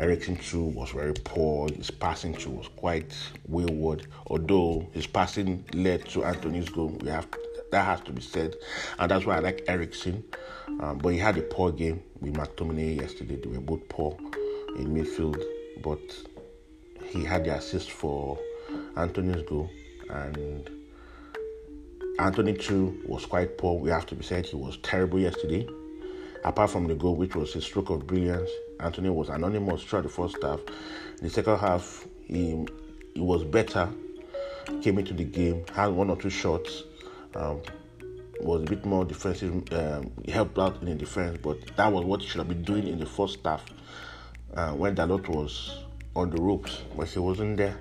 Eriksen 0.00 0.36
too 0.36 0.64
was 0.64 0.90
very 0.90 1.12
poor. 1.12 1.68
His 1.68 1.90
passing 1.90 2.32
too 2.34 2.50
was 2.50 2.68
quite 2.68 3.14
wayward. 3.46 4.06
Although 4.28 4.88
his 4.92 5.06
passing 5.06 5.62
led 5.74 6.08
to 6.08 6.24
Antony's 6.24 6.70
goal, 6.70 6.88
we 7.00 7.10
have 7.10 7.28
that 7.70 7.84
has 7.84 8.00
to 8.00 8.12
be 8.12 8.22
said, 8.22 8.56
and 8.98 9.10
that's 9.10 9.26
why 9.26 9.36
I 9.36 9.40
like 9.40 9.64
Eriksen. 9.68 10.24
Um, 10.80 10.98
but 10.98 11.10
he 11.10 11.18
had 11.18 11.36
a 11.36 11.42
poor 11.42 11.70
game 11.70 12.02
with 12.20 12.34
McTominay 12.34 13.00
yesterday. 13.00 13.36
They 13.36 13.48
were 13.48 13.60
both 13.60 13.88
poor 13.88 14.16
in 14.76 14.94
midfield, 14.94 15.40
but 15.82 16.00
he 17.04 17.22
had 17.22 17.44
the 17.44 17.54
assist 17.54 17.90
for 17.90 18.38
Antony's 18.96 19.42
goal, 19.42 19.70
and 20.08 20.68
Antony 22.18 22.54
too 22.54 23.00
was 23.06 23.26
quite 23.26 23.58
poor. 23.58 23.78
We 23.78 23.90
have 23.90 24.06
to 24.06 24.14
be 24.14 24.24
said 24.24 24.46
he 24.46 24.56
was 24.56 24.78
terrible 24.78 25.20
yesterday. 25.20 25.68
Apart 26.42 26.70
from 26.70 26.86
the 26.86 26.94
goal, 26.94 27.16
which 27.16 27.36
was 27.36 27.54
a 27.54 27.60
stroke 27.60 27.90
of 27.90 28.06
brilliance, 28.06 28.50
Antony 28.80 29.10
was 29.10 29.28
anonymous 29.28 29.82
throughout 29.82 30.02
the 30.02 30.08
first 30.08 30.36
half. 30.42 30.60
In 31.18 31.24
the 31.24 31.30
second 31.30 31.58
half, 31.58 32.06
he 32.26 32.66
he 33.14 33.20
was 33.20 33.44
better. 33.44 33.88
Came 34.82 34.98
into 34.98 35.14
the 35.14 35.24
game, 35.24 35.64
had 35.74 35.88
one 35.88 36.10
or 36.10 36.16
two 36.16 36.30
shots. 36.30 36.84
Um, 37.34 37.60
was 38.42 38.62
a 38.62 38.64
bit 38.64 38.84
more 38.84 39.04
defensive, 39.04 39.52
um, 39.72 40.10
helped 40.28 40.58
out 40.58 40.80
in 40.80 40.88
the 40.88 40.94
defense, 40.94 41.38
but 41.42 41.58
that 41.76 41.92
was 41.92 42.04
what 42.04 42.22
he 42.22 42.26
should 42.26 42.38
have 42.38 42.48
been 42.48 42.62
doing 42.62 42.86
in 42.86 42.98
the 42.98 43.06
first 43.06 43.38
half 43.44 43.64
uh, 44.54 44.72
when 44.72 44.94
Dalot 44.94 45.28
was 45.28 45.84
on 46.16 46.30
the 46.30 46.40
ropes, 46.40 46.82
but 46.96 47.08
he 47.08 47.18
wasn't 47.18 47.56
there. 47.58 47.78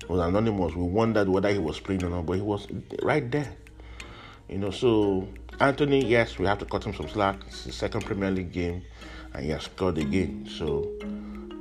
It 0.00 0.08
was 0.08 0.20
anonymous. 0.20 0.74
We 0.74 0.84
wondered 0.84 1.28
whether 1.28 1.52
he 1.52 1.58
was 1.58 1.80
playing 1.80 2.04
or 2.04 2.10
not, 2.10 2.26
but 2.26 2.34
he 2.34 2.42
was 2.42 2.66
right 3.02 3.28
there. 3.30 3.52
You 4.48 4.58
know, 4.58 4.70
so 4.70 5.28
Antony, 5.60 6.04
yes, 6.04 6.38
we 6.38 6.46
have 6.46 6.58
to 6.58 6.66
cut 6.66 6.84
him 6.84 6.94
some 6.94 7.08
slack. 7.08 7.36
It's 7.46 7.64
his 7.64 7.74
second 7.74 8.04
Premier 8.04 8.30
League 8.30 8.52
game, 8.52 8.82
and 9.34 9.44
he 9.44 9.50
has 9.50 9.64
scored 9.64 9.98
again. 9.98 10.48
So 10.48 10.90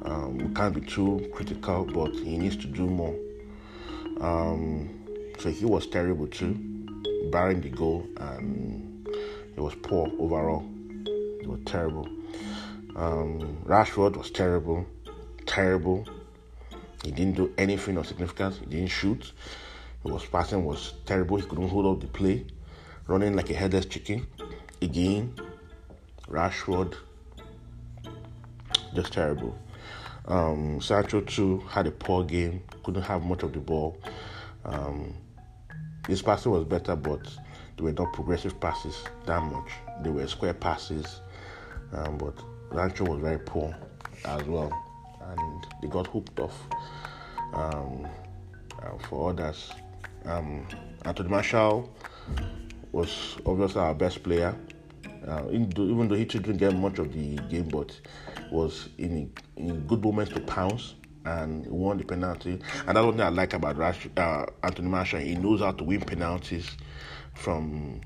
um, 0.05 0.37
we 0.37 0.53
can't 0.53 0.73
be 0.73 0.81
too 0.81 1.29
critical, 1.33 1.85
but 1.85 2.13
he 2.13 2.37
needs 2.37 2.57
to 2.57 2.67
do 2.67 2.87
more. 2.87 3.15
Um, 4.21 5.03
so 5.39 5.49
he 5.49 5.65
was 5.65 5.87
terrible 5.87 6.27
too, 6.27 6.53
barring 7.31 7.61
the 7.61 7.69
goal, 7.69 8.07
and 8.17 9.07
it 9.55 9.59
was 9.59 9.75
poor 9.75 10.09
overall. 10.19 10.63
It 11.05 11.47
was 11.47 11.59
terrible. 11.65 12.07
Um, 12.95 13.57
Rashford 13.65 14.15
was 14.15 14.29
terrible, 14.29 14.85
terrible. 15.45 16.07
He 17.03 17.11
didn't 17.11 17.35
do 17.35 17.53
anything 17.57 17.97
of 17.97 18.07
significance. 18.07 18.59
He 18.59 18.65
didn't 18.67 18.89
shoot. 18.89 19.33
His 20.05 20.25
passing 20.25 20.63
was 20.63 20.93
terrible. 21.05 21.37
He 21.37 21.43
couldn't 21.43 21.69
hold 21.69 21.85
up 21.85 22.01
the 22.01 22.07
play, 22.07 22.45
running 23.07 23.35
like 23.35 23.49
a 23.49 23.53
headless 23.53 23.85
chicken. 23.85 24.27
Again, 24.81 25.33
Rashford, 26.27 26.95
just 28.93 29.13
terrible. 29.13 29.57
Um, 30.25 30.79
Sancho 30.79 31.21
too 31.21 31.59
had 31.69 31.87
a 31.87 31.91
poor 31.91 32.23
game. 32.23 32.63
Couldn't 32.83 33.03
have 33.03 33.23
much 33.23 33.43
of 33.43 33.53
the 33.53 33.59
ball. 33.59 33.97
Um, 34.65 35.15
his 36.07 36.21
passing 36.21 36.51
was 36.51 36.63
better, 36.65 36.95
but 36.95 37.27
they 37.77 37.83
were 37.83 37.91
not 37.93 38.13
progressive 38.13 38.59
passes 38.59 39.03
that 39.25 39.41
much. 39.41 39.69
They 40.01 40.09
were 40.09 40.27
square 40.27 40.53
passes, 40.53 41.21
um, 41.91 42.17
but 42.17 42.37
Sancho 42.73 43.05
was 43.05 43.19
very 43.19 43.39
poor 43.39 43.75
as 44.25 44.43
well, 44.43 44.71
and 45.29 45.65
they 45.81 45.87
got 45.87 46.07
hooked 46.07 46.39
off. 46.39 46.57
Um, 47.53 48.07
uh, 48.81 48.97
for 49.09 49.29
others, 49.29 49.71
um, 50.25 50.67
Anthony 51.05 51.29
Martial 51.29 51.93
was 52.91 53.37
obviously 53.45 53.81
our 53.81 53.93
best 53.93 54.23
player. 54.23 54.55
Uh, 55.27 55.43
even 55.51 56.09
though 56.09 56.15
he 56.15 56.25
didn't 56.25 56.57
get 56.57 56.75
much 56.75 56.99
of 56.99 57.13
the 57.13 57.37
game, 57.49 57.69
but 57.69 57.97
was 58.51 58.89
in, 58.97 59.31
in 59.57 59.87
good 59.87 60.03
moments 60.03 60.33
to 60.33 60.39
pounce 60.41 60.95
and 61.25 61.65
won 61.67 61.97
the 61.97 62.03
penalty. 62.03 62.59
And 62.87 62.97
that's 62.97 63.05
one 63.05 63.13
thing 63.13 63.21
I 63.21 63.29
like 63.29 63.53
about 63.53 63.77
Rash, 63.77 64.07
uh, 64.17 64.45
Anthony 64.63 64.89
Martial. 64.89 65.19
He 65.19 65.35
knows 65.35 65.61
how 65.61 65.71
to 65.71 65.83
win 65.83 66.01
penalties 66.01 66.69
from 67.33 68.01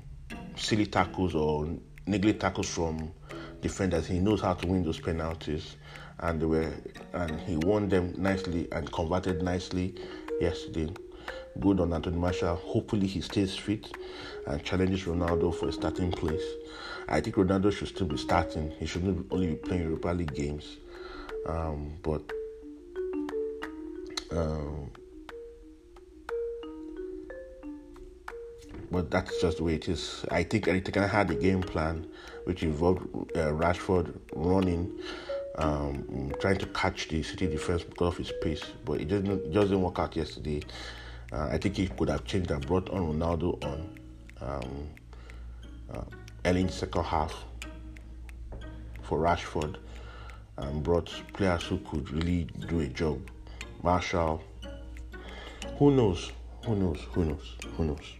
silly 0.56 0.86
tackles 0.86 1.34
or 1.34 1.68
niggly 2.06 2.38
tackles 2.38 2.68
from 2.68 3.12
defenders. 3.60 4.06
He 4.06 4.18
knows 4.18 4.40
how 4.40 4.54
to 4.54 4.66
win 4.66 4.84
those 4.84 5.00
penalties, 5.00 5.76
and 6.20 6.40
they 6.40 6.46
were 6.46 6.72
and 7.12 7.40
he 7.40 7.56
won 7.56 7.88
them 7.88 8.14
nicely 8.16 8.68
and 8.72 8.90
converted 8.92 9.42
nicely 9.42 9.94
yesterday. 10.40 10.92
Good 11.60 11.80
on 11.80 11.92
Anthony 11.92 12.16
Martial. 12.18 12.54
Hopefully 12.54 13.06
he 13.06 13.20
stays 13.20 13.56
fit 13.56 13.88
and 14.46 14.62
challenges 14.62 15.04
Ronaldo 15.04 15.54
for 15.54 15.68
a 15.68 15.72
starting 15.72 16.12
place. 16.12 16.44
I 17.08 17.20
think 17.20 17.36
Ronaldo 17.36 17.72
should 17.72 17.88
still 17.88 18.06
be 18.06 18.16
starting. 18.16 18.70
He 18.78 18.86
shouldn't 18.86 19.26
only 19.30 19.48
be 19.48 19.54
playing 19.56 19.82
Europa 19.82 20.08
League 20.08 20.34
games. 20.34 20.76
Um, 21.46 21.94
but 22.02 22.22
um, 24.30 24.90
but 28.90 29.10
that's 29.10 29.40
just 29.40 29.56
the 29.58 29.64
way 29.64 29.74
it 29.74 29.88
is. 29.88 30.24
I 30.30 30.42
think 30.44 30.68
Erik 30.68 30.94
had 30.94 31.30
a 31.30 31.34
game 31.34 31.62
plan 31.62 32.06
which 32.44 32.62
involved 32.62 33.02
uh, 33.36 33.50
Rashford 33.52 34.14
running, 34.34 34.98
um, 35.56 36.32
trying 36.40 36.58
to 36.58 36.66
catch 36.66 37.08
the 37.08 37.22
City 37.22 37.46
defense 37.46 37.82
because 37.82 38.08
of 38.12 38.16
his 38.18 38.32
pace, 38.42 38.62
but 38.84 39.00
it 39.00 39.08
didn't 39.08 39.30
it 39.30 39.52
just 39.52 39.68
didn't 39.68 39.82
work 39.82 39.98
out 39.98 40.14
yesterday. 40.14 40.62
Uh, 41.32 41.48
I 41.52 41.58
think 41.58 41.76
he 41.76 41.88
could 41.88 42.08
have 42.08 42.24
changed 42.24 42.50
and 42.50 42.66
brought 42.66 42.88
on 42.90 43.00
Ronaldo 43.12 43.62
on 43.64 43.98
um, 44.40 44.88
uh, 45.92 46.02
early 46.44 46.62
in 46.62 46.66
the 46.66 46.72
second 46.72 47.04
half 47.04 47.44
for 49.02 49.18
Rashford 49.18 49.76
and 50.56 50.82
brought 50.82 51.12
players 51.34 51.64
who 51.64 51.78
could 51.78 52.10
really 52.10 52.44
do 52.68 52.80
a 52.80 52.86
job. 52.86 53.20
Martial, 53.82 54.42
who 55.78 55.90
knows? 55.90 56.32
Who 56.64 56.76
knows? 56.76 57.00
Who 57.12 57.24
knows? 57.26 57.56
Who 57.76 57.84
knows? 57.84 58.12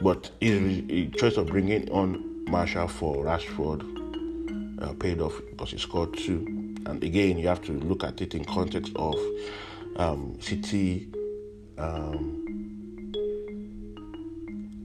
But 0.00 0.30
his 0.40 1.10
choice 1.16 1.36
of 1.36 1.48
bringing 1.48 1.90
on 1.90 2.44
Martial 2.46 2.88
for 2.88 3.24
Rashford 3.24 4.82
uh, 4.82 4.92
paid 4.94 5.20
off 5.20 5.40
because 5.50 5.72
he 5.72 5.78
scored 5.78 6.16
two. 6.16 6.46
And 6.86 7.02
again, 7.02 7.38
you 7.38 7.48
have 7.48 7.62
to 7.62 7.72
look 7.72 8.04
at 8.04 8.20
it 8.20 8.34
in 8.34 8.44
context 8.44 8.92
of 8.96 9.16
um, 9.96 10.38
City 10.40 11.08
um, 11.78 13.12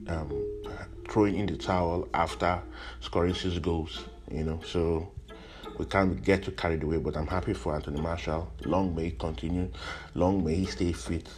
um, 0.08 0.46
throwing 1.08 1.36
in 1.36 1.46
the 1.46 1.56
towel 1.56 2.08
after 2.14 2.62
scoring 3.00 3.34
six 3.34 3.58
goals. 3.58 4.04
You 4.30 4.44
know, 4.44 4.60
so 4.64 5.10
we 5.78 5.84
can't 5.86 6.22
get 6.22 6.44
too 6.44 6.52
carried 6.52 6.82
away. 6.82 6.98
But 6.98 7.16
I'm 7.16 7.26
happy 7.26 7.54
for 7.54 7.74
Anthony 7.74 8.00
Martial. 8.00 8.52
Long 8.64 8.94
may 8.94 9.06
he 9.06 9.10
continue. 9.12 9.70
Long 10.14 10.44
may 10.44 10.54
he 10.54 10.66
stay 10.66 10.92
fit. 10.92 11.28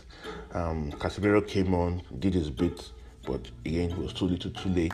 Um, 0.52 0.92
Casemiro 0.92 1.46
came 1.46 1.74
on, 1.74 2.02
did 2.18 2.34
his 2.34 2.50
bit 2.50 2.92
but 3.24 3.50
again, 3.64 3.90
it 3.90 3.98
was 3.98 4.12
too 4.12 4.26
little, 4.26 4.50
too 4.50 4.68
late. 4.68 4.92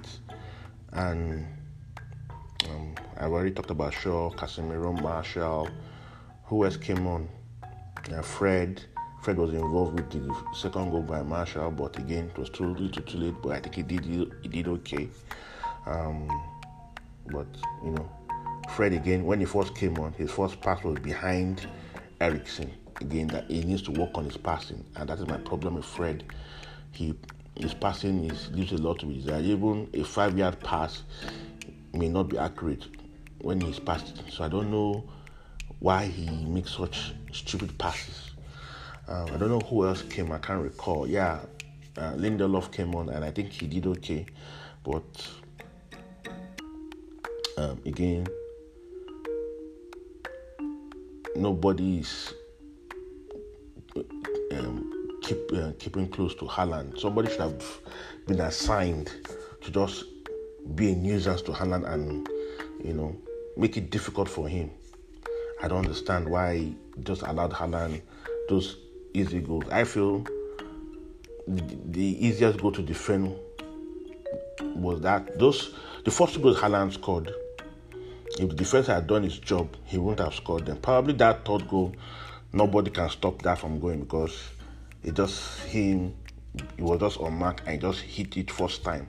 And 0.93 1.47
um, 2.69 2.95
I've 3.17 3.33
already 3.33 3.53
talked 3.53 3.71
about 3.71 3.95
Shaw, 3.95 4.31
Casemiro, 4.31 5.01
Martial. 5.01 5.69
Who 6.45 6.65
else 6.65 6.77
came 6.77 7.07
on? 7.07 7.29
Uh, 8.13 8.23
Fred. 8.23 8.85
Fred 9.23 9.37
was 9.37 9.53
involved 9.53 9.95
with 9.95 10.11
the 10.11 10.35
second 10.55 10.91
goal 10.91 11.03
by 11.03 11.23
Martial, 11.23 11.71
but 11.71 11.99
again, 11.99 12.31
it 12.31 12.39
was 12.39 12.51
too 12.51 12.75
little, 12.75 13.03
too 13.03 13.19
late. 13.19 13.35
But 13.43 13.53
I 13.53 13.61
think 13.61 13.75
he 13.75 13.83
did 13.83 14.05
he 14.05 14.49
did 14.49 14.69
okay. 14.69 15.09
Um, 15.87 16.29
but 17.27 17.47
you 17.85 17.91
know, 17.91 18.11
Fred 18.71 18.93
again, 18.93 19.25
when 19.25 19.41
he 19.41 19.47
first 19.47 19.75
came 19.75 19.99
on, 19.99 20.13
his 20.13 20.31
first 20.31 20.61
pass 20.61 20.83
was 20.83 20.99
behind 21.01 21.67
Eriksen. 22.21 22.71
Again, 23.01 23.29
that 23.29 23.49
he 23.49 23.63
needs 23.63 23.83
to 23.83 23.93
work 23.93 24.11
on 24.15 24.25
his 24.25 24.37
passing, 24.37 24.85
and 24.97 25.09
that 25.09 25.19
is 25.19 25.27
my 25.27 25.39
problem 25.39 25.75
with 25.75 25.85
Fred. 25.85 26.25
He 26.93 27.15
his 27.55 27.75
passing 27.75 28.25
is 28.31 28.51
leaves 28.53 28.73
a 28.73 28.79
lot 28.79 29.01
to 29.01 29.07
be 29.07 29.15
desired. 29.15 29.45
Even 29.45 29.89
a 29.95 30.05
five 30.05 30.39
yard 30.39 30.61
pass 30.61 31.03
may 31.93 32.09
not 32.09 32.25
be 32.29 32.39
accurate 32.39 32.87
when 33.41 33.61
he's 33.61 33.79
passing. 33.79 34.17
So 34.31 34.45
I 34.45 34.49
don't 34.49 34.71
know 34.71 35.05
why 35.81 36.07
he 36.07 36.45
makes 36.45 36.73
such 36.77 37.15
stupid 37.33 37.77
passes. 37.79 38.28
Um, 39.09 39.27
I 39.33 39.39
don't 39.39 39.49
know 39.49 39.61
who 39.61 39.87
else 39.87 40.03
came. 40.03 40.31
I 40.33 40.39
can't 40.39 40.63
recall. 40.63 41.07
Yeah, 41.07 41.41
uh, 41.97 42.13
Lindelof 42.13 42.71
came 42.71 42.95
on, 42.95 43.09
and 43.09 43.25
I 43.25 43.31
think 43.31 43.51
he 43.53 43.67
did 43.67 43.87
okay. 43.87 44.27
But 44.85 45.03
um, 47.57 47.81
again, 47.87 48.27
nobody 51.35 51.99
is 52.01 52.35
um, 54.53 55.19
keep 55.23 55.39
uh, 55.55 55.73
keeping 55.79 56.09
close 56.09 56.35
to 56.37 56.45
Haaland. 56.45 57.01
Somebody 57.01 57.31
should 57.31 57.41
have 57.41 57.63
been 58.27 58.41
assigned 58.41 59.11
to 59.63 59.71
just 59.71 60.05
be 60.75 60.93
a 60.93 60.95
nuisance 60.95 61.41
to 61.43 61.53
Haaland 61.53 61.91
and 61.91 62.29
you 62.85 62.93
know 62.93 63.17
make 63.57 63.79
it 63.79 63.91
difficult 63.91 64.29
for 64.29 64.49
him. 64.49 64.71
I 65.63 65.69
don't 65.69 65.79
understand 65.79 66.29
why 66.29 66.75
just 67.05 67.23
allowed 67.23 67.53
Haaland 67.53 68.03
those 68.51 68.77
easy 69.15 69.41
goals. 69.41 69.65
I 69.71 69.85
feel 69.85 70.25
the, 71.47 72.27
easiest 72.27 72.61
goal 72.61 72.73
to 72.73 72.83
defend 72.83 73.35
was 74.61 75.01
that 75.01 75.39
those 75.39 75.75
the 76.05 76.11
first 76.11 76.35
two 76.35 76.41
goals 76.41 76.59
Haaland 76.59 76.93
scored. 76.93 77.33
If 78.39 78.51
the 78.51 78.55
defense 78.55 78.87
had 78.87 79.07
done 79.07 79.23
his 79.23 79.39
job, 79.39 79.75
he 79.85 79.99
wouldn't 79.99 80.21
have 80.21 80.35
scored 80.35 80.67
them. 80.67 80.77
Probably 80.79 81.15
that 81.15 81.45
third 81.45 81.67
goal, 81.69 81.95
nobody 82.53 82.91
can 82.91 83.09
stop 83.09 83.43
that 83.43 83.59
from 83.59 83.81
going 83.81 84.01
because 84.01 84.51
it 85.03 85.15
just 85.15 85.61
him 85.61 86.15
it 86.77 86.83
was 86.83 87.01
just 87.01 87.19
on 87.19 87.35
mark 87.35 87.63
and 87.67 87.81
just 87.81 88.01
hit 88.01 88.37
it 88.37 88.51
first 88.51 88.85
time 88.85 89.09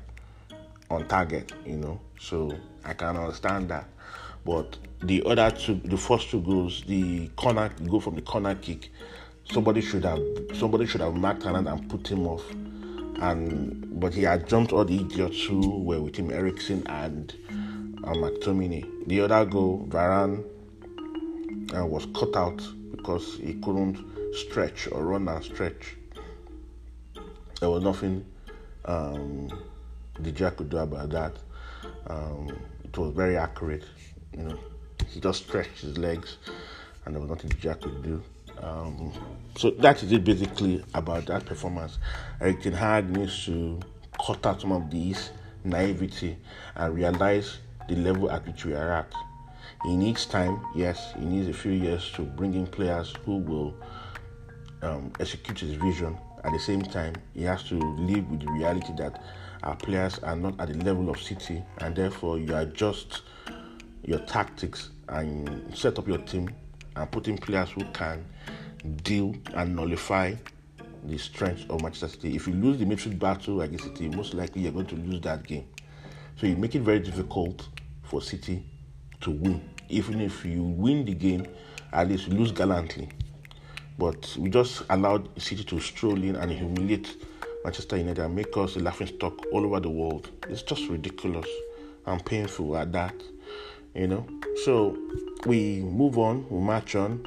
on 0.89 1.07
target, 1.07 1.51
you 1.65 1.77
know. 1.77 1.99
So 2.19 2.51
I 2.83 2.93
can 2.93 3.17
understand 3.17 3.69
that. 3.69 3.88
But 4.45 4.77
the 5.01 5.23
other 5.25 5.51
two 5.51 5.75
the 5.83 5.97
first 5.97 6.29
two 6.29 6.41
goals, 6.41 6.83
the 6.88 7.27
corner 7.35 7.69
go 7.88 7.99
from 7.99 8.15
the 8.15 8.21
corner 8.21 8.55
kick, 8.55 8.89
somebody 9.51 9.81
should 9.81 10.03
have 10.05 10.21
somebody 10.53 10.85
should 10.85 11.01
have 11.01 11.15
marked 11.15 11.43
Haaland 11.43 11.71
and 11.71 11.89
put 11.89 12.07
him 12.09 12.27
off. 12.27 12.43
And 13.21 13.99
but 13.99 14.13
he 14.13 14.23
had 14.23 14.47
jumped 14.47 14.71
all 14.71 14.85
the 14.85 14.99
idiots 14.99 15.43
who 15.43 15.83
were 15.83 16.01
with 16.01 16.15
him, 16.15 16.31
Eriksen 16.31 16.85
and 16.88 17.33
uh, 18.03 18.13
McTominay. 18.13 19.07
The 19.07 19.21
other 19.21 19.45
goal, 19.45 19.85
Varane 19.89 20.45
uh, 21.75 21.85
was 21.85 22.07
cut 22.15 22.35
out 22.35 22.62
because 22.91 23.38
he 23.38 23.55
couldn't 23.55 23.97
stretch 24.33 24.88
or 24.91 25.03
run 25.03 25.27
and 25.27 25.43
stretch. 25.43 25.95
There 27.59 27.69
was 27.69 27.83
nothing 27.83 28.25
um, 28.85 29.49
De 30.21 30.31
Gea 30.31 30.55
could 30.55 30.69
do 30.69 30.77
about 30.77 31.09
that. 31.09 31.33
Um, 32.07 32.47
it 32.83 32.97
was 32.97 33.13
very 33.13 33.35
accurate. 33.38 33.83
You 34.35 34.43
know, 34.43 34.59
he 35.09 35.19
just 35.19 35.43
stretched 35.43 35.81
his 35.81 35.97
legs, 35.97 36.38
and 37.05 37.15
there 37.15 37.21
was 37.21 37.29
nothing 37.29 37.49
De 37.49 37.57
Gea 37.57 37.81
could 37.81 38.01
do. 38.01 38.23
Um, 38.61 39.13
so 39.55 39.71
that 39.71 40.03
is 40.03 40.11
it 40.11 40.23
basically 40.23 40.83
about 40.93 41.25
that 41.27 41.45
performance. 41.45 41.97
Erik 42.41 42.61
Ten 42.61 42.73
Hag 42.73 43.09
needs 43.09 43.45
to 43.45 43.79
cut 44.25 44.45
out 44.45 44.61
some 44.61 44.71
of 44.71 44.89
these 44.89 45.31
naivety 45.63 46.37
and 46.75 46.95
realize 46.95 47.59
the 47.87 47.95
level 47.95 48.29
at 48.31 48.45
which 48.45 48.65
we 48.65 48.73
are 48.73 48.91
at. 48.91 49.13
He 49.83 49.95
needs 49.95 50.25
time, 50.25 50.61
yes, 50.75 51.13
he 51.17 51.25
needs 51.25 51.47
a 51.47 51.53
few 51.53 51.71
years 51.71 52.11
to 52.13 52.23
bring 52.23 52.53
in 52.53 52.67
players 52.67 53.13
who 53.25 53.37
will 53.37 53.75
um, 54.81 55.11
execute 55.19 55.59
his 55.59 55.73
vision. 55.73 56.17
At 56.43 56.51
the 56.51 56.59
same 56.59 56.81
time, 56.81 57.15
he 57.33 57.43
has 57.43 57.63
to 57.63 57.75
live 57.75 58.29
with 58.29 58.41
the 58.41 58.51
reality 58.51 58.93
that 58.97 59.21
our 59.63 59.75
players 59.75 60.19
are 60.19 60.35
not 60.35 60.59
at 60.59 60.69
the 60.69 60.83
level 60.85 61.09
of 61.09 61.21
City, 61.21 61.63
and 61.79 61.95
therefore 61.95 62.39
you 62.39 62.55
adjust 62.55 63.21
your 64.05 64.19
tactics 64.19 64.89
and 65.09 65.75
set 65.77 65.99
up 65.99 66.07
your 66.07 66.19
team 66.19 66.49
and 66.96 67.12
put 67.12 67.27
in 67.27 67.37
players 67.37 67.69
who 67.71 67.83
can 67.94 68.25
deal 69.04 69.35
and 69.56 69.75
nullify 69.75 70.33
the 71.04 71.17
strength 71.17 71.69
of 71.69 71.81
Manchester 71.81 72.08
City. 72.08 72.35
If 72.35 72.48
you 72.48 72.54
lose 72.54 72.77
the 72.77 72.85
midfield 72.85 73.19
battle 73.19 73.62
against 73.62 73.85
City, 73.85 74.10
most 74.10 74.33
likely 74.33 74.63
you're 74.63 74.71
going 74.71 74.87
to 74.87 74.96
lose 74.96 75.21
that 75.21 75.46
game. 75.46 75.65
So 76.35 76.48
you 76.48 76.56
make 76.56 76.75
it 76.75 76.81
very 76.81 77.00
difficult 77.00 77.67
for 78.04 78.21
City 78.21 78.63
to 79.21 79.31
win. 79.31 79.69
Even 79.90 80.21
if 80.21 80.46
you 80.46 80.63
win 80.63 81.06
the 81.06 81.13
game, 81.13 81.46
at 81.92 82.08
least 82.08 82.27
you 82.27 82.33
lose 82.33 82.52
gallantly. 82.52 83.10
But 83.98 84.35
we 84.37 84.50
just 84.50 84.83
allowed 84.90 85.29
City 85.42 85.63
to 85.65 85.79
stroll 85.79 86.21
in 86.23 86.35
and 86.35 86.52
humiliate 86.52 87.17
Manchester 87.63 87.98
United 87.98 88.23
and 88.23 88.35
make 88.35 88.56
us 88.56 88.75
a 88.77 88.79
laughing 88.79 89.08
stock 89.08 89.46
all 89.52 89.65
over 89.65 89.79
the 89.79 89.90
world. 89.90 90.29
It's 90.48 90.62
just 90.62 90.87
ridiculous 90.87 91.48
and 92.06 92.23
painful 92.23 92.77
at 92.77 92.92
that, 92.94 93.13
you 93.96 94.08
know. 94.08 94.25
So 94.65 94.98
we 95.46 95.81
move 95.81 96.17
on, 96.17 96.46
we 96.50 96.60
march 96.60 96.96
on 96.96 97.25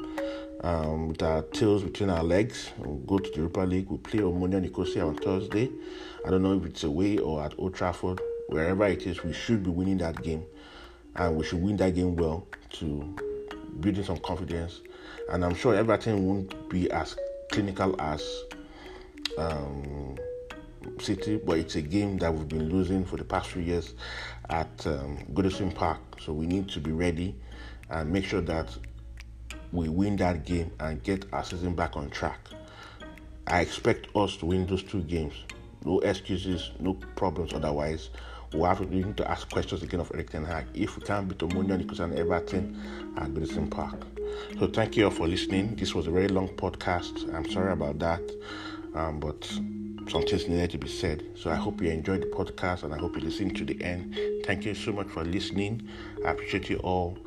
um, 0.61 1.09
with 1.09 1.21
our 1.21 1.41
tails 1.43 1.83
between 1.83 2.09
our 2.09 2.23
legs. 2.23 2.71
We'll 2.77 2.97
go 2.97 3.19
to 3.19 3.29
the 3.29 3.37
Europa 3.37 3.61
League. 3.61 3.89
We 3.89 3.97
play 3.97 4.19
Omonia 4.19 4.61
Nicosia 4.61 5.05
on 5.05 5.15
Thursday. 5.15 5.69
I 6.25 6.29
don't 6.29 6.43
know 6.43 6.53
if 6.57 6.65
it's 6.65 6.83
away 6.83 7.17
or 7.17 7.43
at 7.43 7.53
Old 7.57 7.75
Trafford. 7.75 8.21
Wherever 8.47 8.85
it 8.85 9.07
is, 9.07 9.23
we 9.23 9.33
should 9.33 9.63
be 9.63 9.69
winning 9.69 9.97
that 9.99 10.21
game, 10.21 10.45
and 11.15 11.35
we 11.37 11.45
should 11.45 11.61
win 11.61 11.77
that 11.77 11.95
game 11.95 12.15
well 12.15 12.45
to 12.73 13.15
building 13.79 14.03
some 14.03 14.17
confidence 14.17 14.81
and 15.29 15.43
I'm 15.43 15.55
sure 15.55 15.75
everything 15.75 16.27
won't 16.27 16.69
be 16.69 16.89
as 16.91 17.15
clinical 17.51 17.99
as 17.99 18.23
um, 19.37 20.17
City, 20.99 21.37
but 21.37 21.57
it's 21.57 21.75
a 21.75 21.81
game 21.81 22.17
that 22.19 22.33
we've 22.33 22.47
been 22.47 22.69
losing 22.69 23.05
for 23.05 23.17
the 23.17 23.23
past 23.23 23.49
few 23.49 23.61
years 23.61 23.93
at 24.49 24.85
um, 24.87 25.17
Goodison 25.33 25.73
Park. 25.73 25.99
So 26.19 26.33
we 26.33 26.45
need 26.45 26.69
to 26.69 26.79
be 26.79 26.91
ready 26.91 27.35
and 27.89 28.11
make 28.11 28.25
sure 28.25 28.41
that 28.41 28.69
we 29.71 29.89
win 29.89 30.15
that 30.17 30.45
game 30.45 30.71
and 30.79 31.01
get 31.03 31.25
our 31.33 31.43
season 31.43 31.75
back 31.75 31.97
on 31.97 32.09
track. 32.09 32.39
I 33.47 33.61
expect 33.61 34.07
us 34.15 34.37
to 34.37 34.45
win 34.45 34.65
those 34.67 34.83
two 34.83 35.01
games. 35.01 35.33
No 35.83 35.99
excuses, 35.99 36.71
no 36.79 36.93
problems 37.15 37.53
otherwise. 37.53 38.09
We'll 38.53 38.65
have 38.65 38.79
to, 38.79 38.85
we 38.85 39.03
need 39.03 39.17
to 39.17 39.29
ask 39.29 39.49
questions 39.49 39.81
again 39.81 39.99
of 39.99 40.11
Erik 40.13 40.29
Ten 40.29 40.45
Hag. 40.45 40.67
If 40.73 40.95
we 40.95 41.03
can't 41.03 41.27
beat 41.27 41.39
Omonia, 41.39 41.77
Nicosia 41.77 42.03
and 42.03 42.13
Everton 42.17 42.79
at 43.17 43.33
Goodison 43.33 43.69
Park. 43.69 44.05
So 44.59 44.67
thank 44.67 44.95
you 44.95 45.05
all 45.05 45.11
for 45.11 45.27
listening. 45.27 45.75
This 45.75 45.95
was 45.95 46.07
a 46.07 46.11
very 46.11 46.27
long 46.27 46.49
podcast. 46.49 47.33
I'm 47.33 47.49
sorry 47.49 47.73
about 47.73 47.99
that. 47.99 48.21
Um, 48.93 49.19
but 49.19 49.51
some 50.09 50.23
things 50.23 50.47
needed 50.47 50.71
to 50.71 50.77
be 50.77 50.87
said. 50.87 51.23
So 51.35 51.49
I 51.49 51.55
hope 51.55 51.81
you 51.81 51.89
enjoyed 51.89 52.21
the 52.21 52.27
podcast 52.27 52.83
and 52.83 52.93
I 52.93 52.97
hope 52.97 53.15
you 53.15 53.21
listen 53.21 53.53
to 53.53 53.65
the 53.65 53.81
end. 53.83 54.15
Thank 54.45 54.65
you 54.65 54.75
so 54.75 54.91
much 54.91 55.07
for 55.07 55.23
listening. 55.23 55.87
I 56.25 56.31
appreciate 56.31 56.69
you 56.69 56.77
all. 56.77 57.17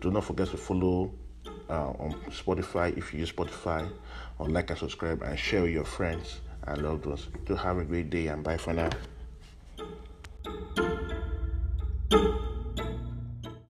Do 0.00 0.10
not 0.10 0.24
forget 0.24 0.48
to 0.48 0.56
follow 0.56 1.12
uh, 1.68 1.90
on 1.90 2.12
Spotify 2.30 2.96
if 2.96 3.12
you 3.12 3.20
use 3.20 3.32
Spotify, 3.32 3.88
or 4.38 4.48
like 4.48 4.70
and 4.70 4.78
subscribe 4.78 5.22
and 5.22 5.38
share 5.38 5.62
with 5.62 5.72
your 5.72 5.84
friends 5.84 6.40
and 6.66 6.82
loved 6.82 7.06
ones. 7.06 7.28
Do 7.46 7.54
have 7.54 7.78
a 7.78 7.84
great 7.84 8.10
day 8.10 8.26
and 8.26 8.42
bye 8.42 8.56
for 8.56 8.72
now. 8.72 8.90